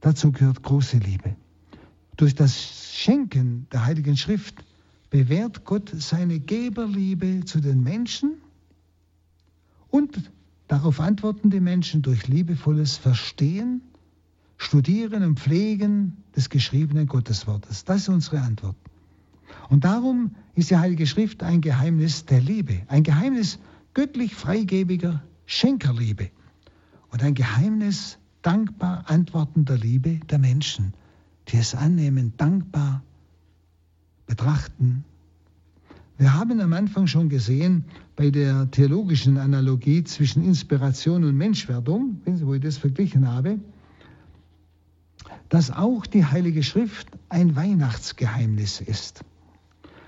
[0.00, 1.36] Dazu gehört große Liebe.
[2.16, 4.64] Durch das Schenken der Heiligen Schrift
[5.10, 8.38] bewährt Gott seine Geberliebe zu den Menschen
[9.88, 10.30] und
[10.66, 13.82] darauf antworten die Menschen durch liebevolles Verstehen,
[14.58, 17.84] Studieren und Pflegen des geschriebenen Gotteswortes.
[17.84, 18.76] Das ist unsere Antwort.
[19.68, 23.58] Und darum ist die Heilige Schrift ein Geheimnis der Liebe, ein Geheimnis
[23.92, 26.30] göttlich freigebiger Schenkerliebe
[27.10, 30.94] und ein Geheimnis dankbar antwortender Liebe der Menschen
[31.48, 33.02] die es annehmen, dankbar
[34.26, 35.04] betrachten.
[36.18, 37.84] Wir haben am Anfang schon gesehen,
[38.16, 43.58] bei der theologischen Analogie zwischen Inspiration und Menschwerdung, wo ich das verglichen habe,
[45.48, 49.20] dass auch die Heilige Schrift ein Weihnachtsgeheimnis ist.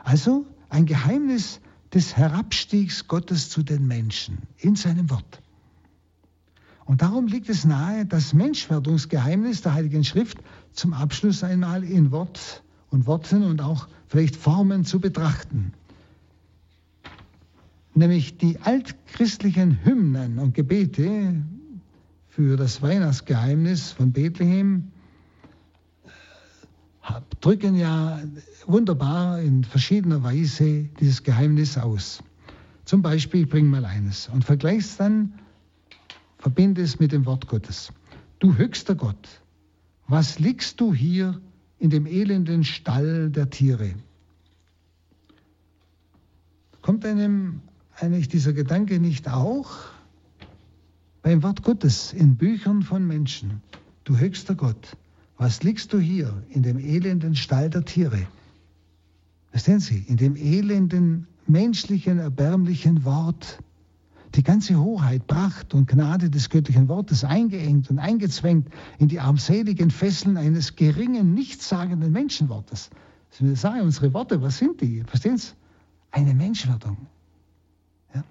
[0.03, 1.61] Also ein Geheimnis
[1.93, 5.43] des Herabstiegs Gottes zu den Menschen in seinem Wort.
[6.87, 10.39] Und darum liegt es nahe, das Menschwerdungsgeheimnis der Heiligen Schrift
[10.73, 15.73] zum Abschluss einmal in Wort und Worten und auch vielleicht Formen zu betrachten.
[17.95, 21.43] Nämlich die altchristlichen Hymnen und Gebete
[22.29, 24.93] für das Weihnachtsgeheimnis von Bethlehem
[26.05, 28.21] äh, drücken ja
[28.67, 32.23] wunderbar in verschiedener Weise dieses Geheimnis aus.
[32.85, 35.33] Zum Beispiel, ich bringe mal eines und vergleiche es dann
[36.39, 37.93] Verbinde es mit dem Wort Gottes.
[38.39, 39.43] Du höchster Gott,
[40.09, 41.41] was liegst du hier
[41.79, 43.95] in dem elenden Stall der Tiere?
[46.81, 47.61] Kommt einem
[47.95, 49.71] eigentlich dieser Gedanke nicht auch
[51.23, 53.63] beim Wort Gottes in Büchern von Menschen?
[54.05, 54.97] Du höchster Gott,
[55.37, 58.27] was liegst du hier in dem elenden Stall der Tiere?
[59.51, 63.59] Verstehen Sie, in dem elenden, menschlichen, erbärmlichen Wort
[64.35, 68.69] die ganze Hoheit, Pracht und Gnade des göttlichen Wortes eingeengt und eingezwängt
[68.99, 72.91] in die armseligen Fesseln eines geringen, nichtssagenden Menschenwortes.
[73.39, 75.03] Wir sagen unsere Worte, was sind die?
[75.07, 75.53] Verstehen Sie?
[76.11, 76.97] Eine Menschwerdung.
[78.15, 78.25] Ja?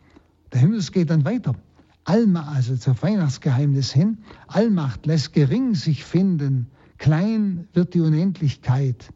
[0.51, 1.55] Der Himmel geht dann weiter.
[2.03, 6.67] Allmacht, also zum Weihnachtsgeheimnis hin, Allmacht lässt gering sich finden,
[6.97, 9.09] klein wird die Unendlichkeit.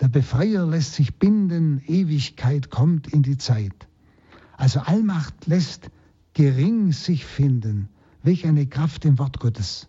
[0.00, 3.88] Der Befreier lässt sich binden, Ewigkeit kommt in die Zeit.
[4.56, 5.90] Also Allmacht lässt
[6.34, 7.88] gering sich finden.
[8.22, 9.88] Welch eine Kraft im Wort Gottes.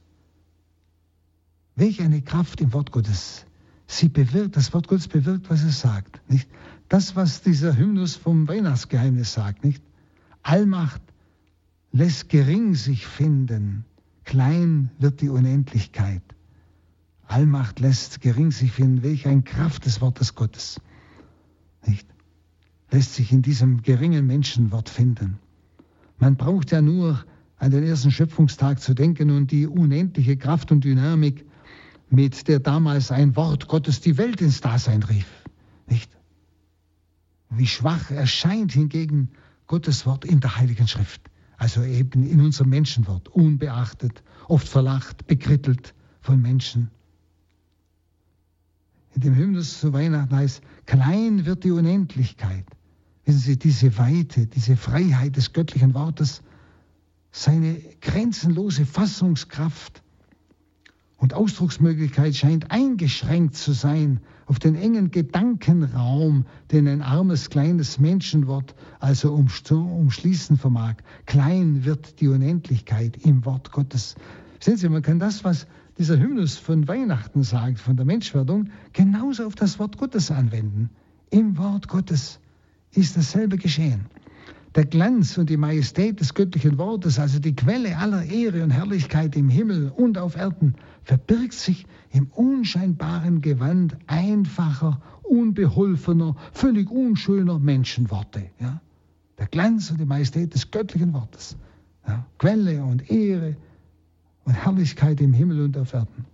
[1.76, 3.46] Welch eine Kraft im Wort Gottes.
[3.88, 6.22] Sie bewirkt, das Wort Gottes bewirkt, was es sagt.
[6.30, 6.50] Nicht?
[6.88, 9.84] Das, was dieser Hymnus vom Weihnachtsgeheimnis sagt, nicht?
[10.44, 11.02] Allmacht
[11.92, 13.86] lässt gering sich finden,
[14.24, 16.24] klein wird die Unendlichkeit.
[17.28, 20.82] Allmacht lässt gering sich finden, welch ein Kraft des Wortes Gottes.
[21.86, 22.08] Nicht?
[22.92, 25.40] Lässt sich in diesem geringen Menschenwort finden.
[26.22, 27.26] Man braucht ja nur
[27.58, 31.48] an den ersten Schöpfungstag zu denken und die unendliche Kraft und Dynamik,
[32.12, 35.26] mit der damals ein Wort Gottes die Welt ins Dasein rief.
[35.88, 36.16] Nicht?
[37.50, 39.30] Wie schwach erscheint hingegen
[39.66, 41.24] Gottes Wort in der Heiligen Schrift.
[41.58, 46.92] Also eben in unserem Menschenwort, unbeachtet, oft verlacht, bekrittelt von Menschen.
[49.16, 52.66] In dem Hymnus zu Weihnachten heißt, klein wird die Unendlichkeit.
[53.26, 56.42] Wissen Sie, diese Weite, diese Freiheit des göttlichen Wortes,
[57.32, 60.02] seine grenzenlose Fassungskraft
[61.18, 68.76] und Ausdrucksmöglichkeit scheint eingeschränkt zu sein auf den engen Gedankenraum, den ein armes kleines Menschenwort
[69.00, 70.96] also umschließen vermag.
[71.28, 74.16] Klein wird die Unendlichkeit im Wort Gottes.
[74.60, 75.68] Sehen Sie, man kann das, was
[75.98, 80.90] dieser Hymnus von Weihnachten sagt, von der Menschwerdung, genauso auf das Wort Gottes anwenden.
[81.30, 82.40] Im Wort Gottes
[82.94, 84.06] ist dasselbe geschehen.
[84.76, 89.36] Der Glanz und die Majestät des göttlichen Wortes, also die Quelle aller Ehre und Herrlichkeit
[89.36, 98.44] im Himmel und auf Erden, verbirgt sich im unscheinbaren Gewand einfacher, unbeholfener, völlig unschöner Menschenworte.
[98.60, 98.82] Ja?
[99.38, 101.58] Der Glanz und die Majestät des göttlichen Wortes.
[102.08, 102.26] Ja?
[102.38, 103.58] Quelle und Ehre
[104.46, 106.26] und Herrlichkeit im Himmel und auf Erden.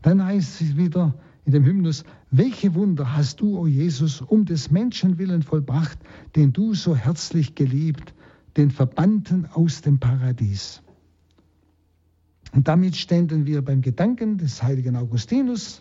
[0.00, 1.14] Dann heißt es wieder,
[1.44, 5.98] in dem Hymnus, welche Wunder hast du, o Jesus, um des Menschen willen vollbracht,
[6.36, 8.14] den du so herzlich geliebt,
[8.56, 10.82] den Verbannten aus dem Paradies.
[12.52, 15.80] Und damit ständen wir beim Gedanken des heiligen Augustinus.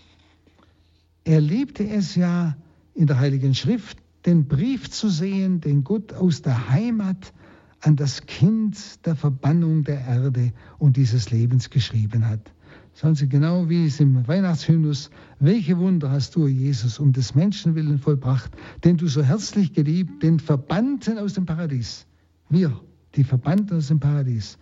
[1.26, 2.56] Er liebte es ja
[2.94, 7.34] in der Heiligen Schrift, den Brief zu sehen, den Gott aus der Heimat
[7.82, 12.52] an das Kind der Verbannung der Erde und dieses Lebens geschrieben hat.
[12.94, 17.74] Schauen Sie genau, wie es im Weihnachtshymnus, welche Wunder hast du, Jesus, um des Menschen
[17.76, 18.52] willen vollbracht,
[18.84, 22.06] den du so herzlich geliebt, den Verbannten aus dem Paradies.
[22.50, 22.80] Wir,
[23.16, 24.58] die Verbannten aus dem Paradies.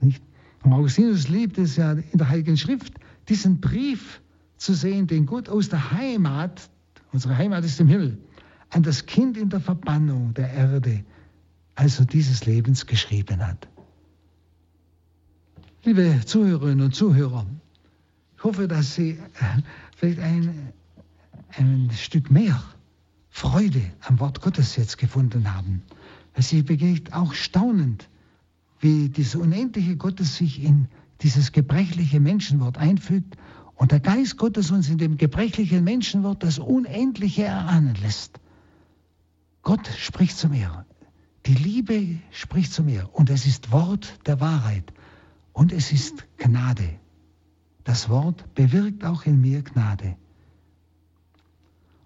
[0.00, 0.22] Nicht?
[0.62, 2.94] Und Augustinus liebt es ja in der Heiligen Schrift,
[3.28, 4.22] diesen Brief
[4.56, 6.70] zu sehen, den Gott aus der Heimat,
[7.12, 8.18] unsere Heimat ist im Himmel,
[8.70, 11.04] an das Kind in der Verbannung der Erde,
[11.74, 13.68] also dieses Lebens geschrieben hat.
[15.84, 17.46] Liebe Zuhörerinnen und Zuhörer,
[18.44, 19.18] hoffe, dass Sie äh,
[19.96, 20.72] vielleicht ein,
[21.56, 22.62] ein Stück mehr
[23.30, 25.82] Freude am Wort Gottes jetzt gefunden haben.
[26.36, 28.08] Sie begegnet auch staunend,
[28.80, 30.88] wie dieses unendliche Gottes sich in
[31.22, 33.36] dieses gebrechliche Menschenwort einfügt
[33.76, 38.38] und der Geist Gottes uns in dem gebrechlichen Menschenwort das Unendliche erahnen lässt.
[39.62, 40.84] Gott spricht zu mir.
[41.46, 44.92] Die Liebe spricht zu mir und es ist Wort der Wahrheit
[45.52, 46.98] und es ist Gnade.
[47.84, 50.16] Das Wort bewirkt auch in mir Gnade.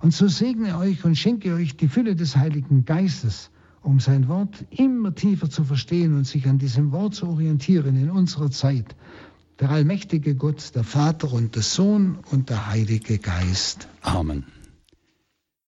[0.01, 3.51] Und so segne euch und schenke euch die Fülle des Heiligen Geistes,
[3.83, 8.11] um sein Wort immer tiefer zu verstehen und sich an diesem Wort zu orientieren in
[8.11, 8.95] unserer Zeit.
[9.61, 13.89] Der allmächtige Gott, der Vater und der Sohn und der Heilige Geist.
[14.03, 14.45] Amen.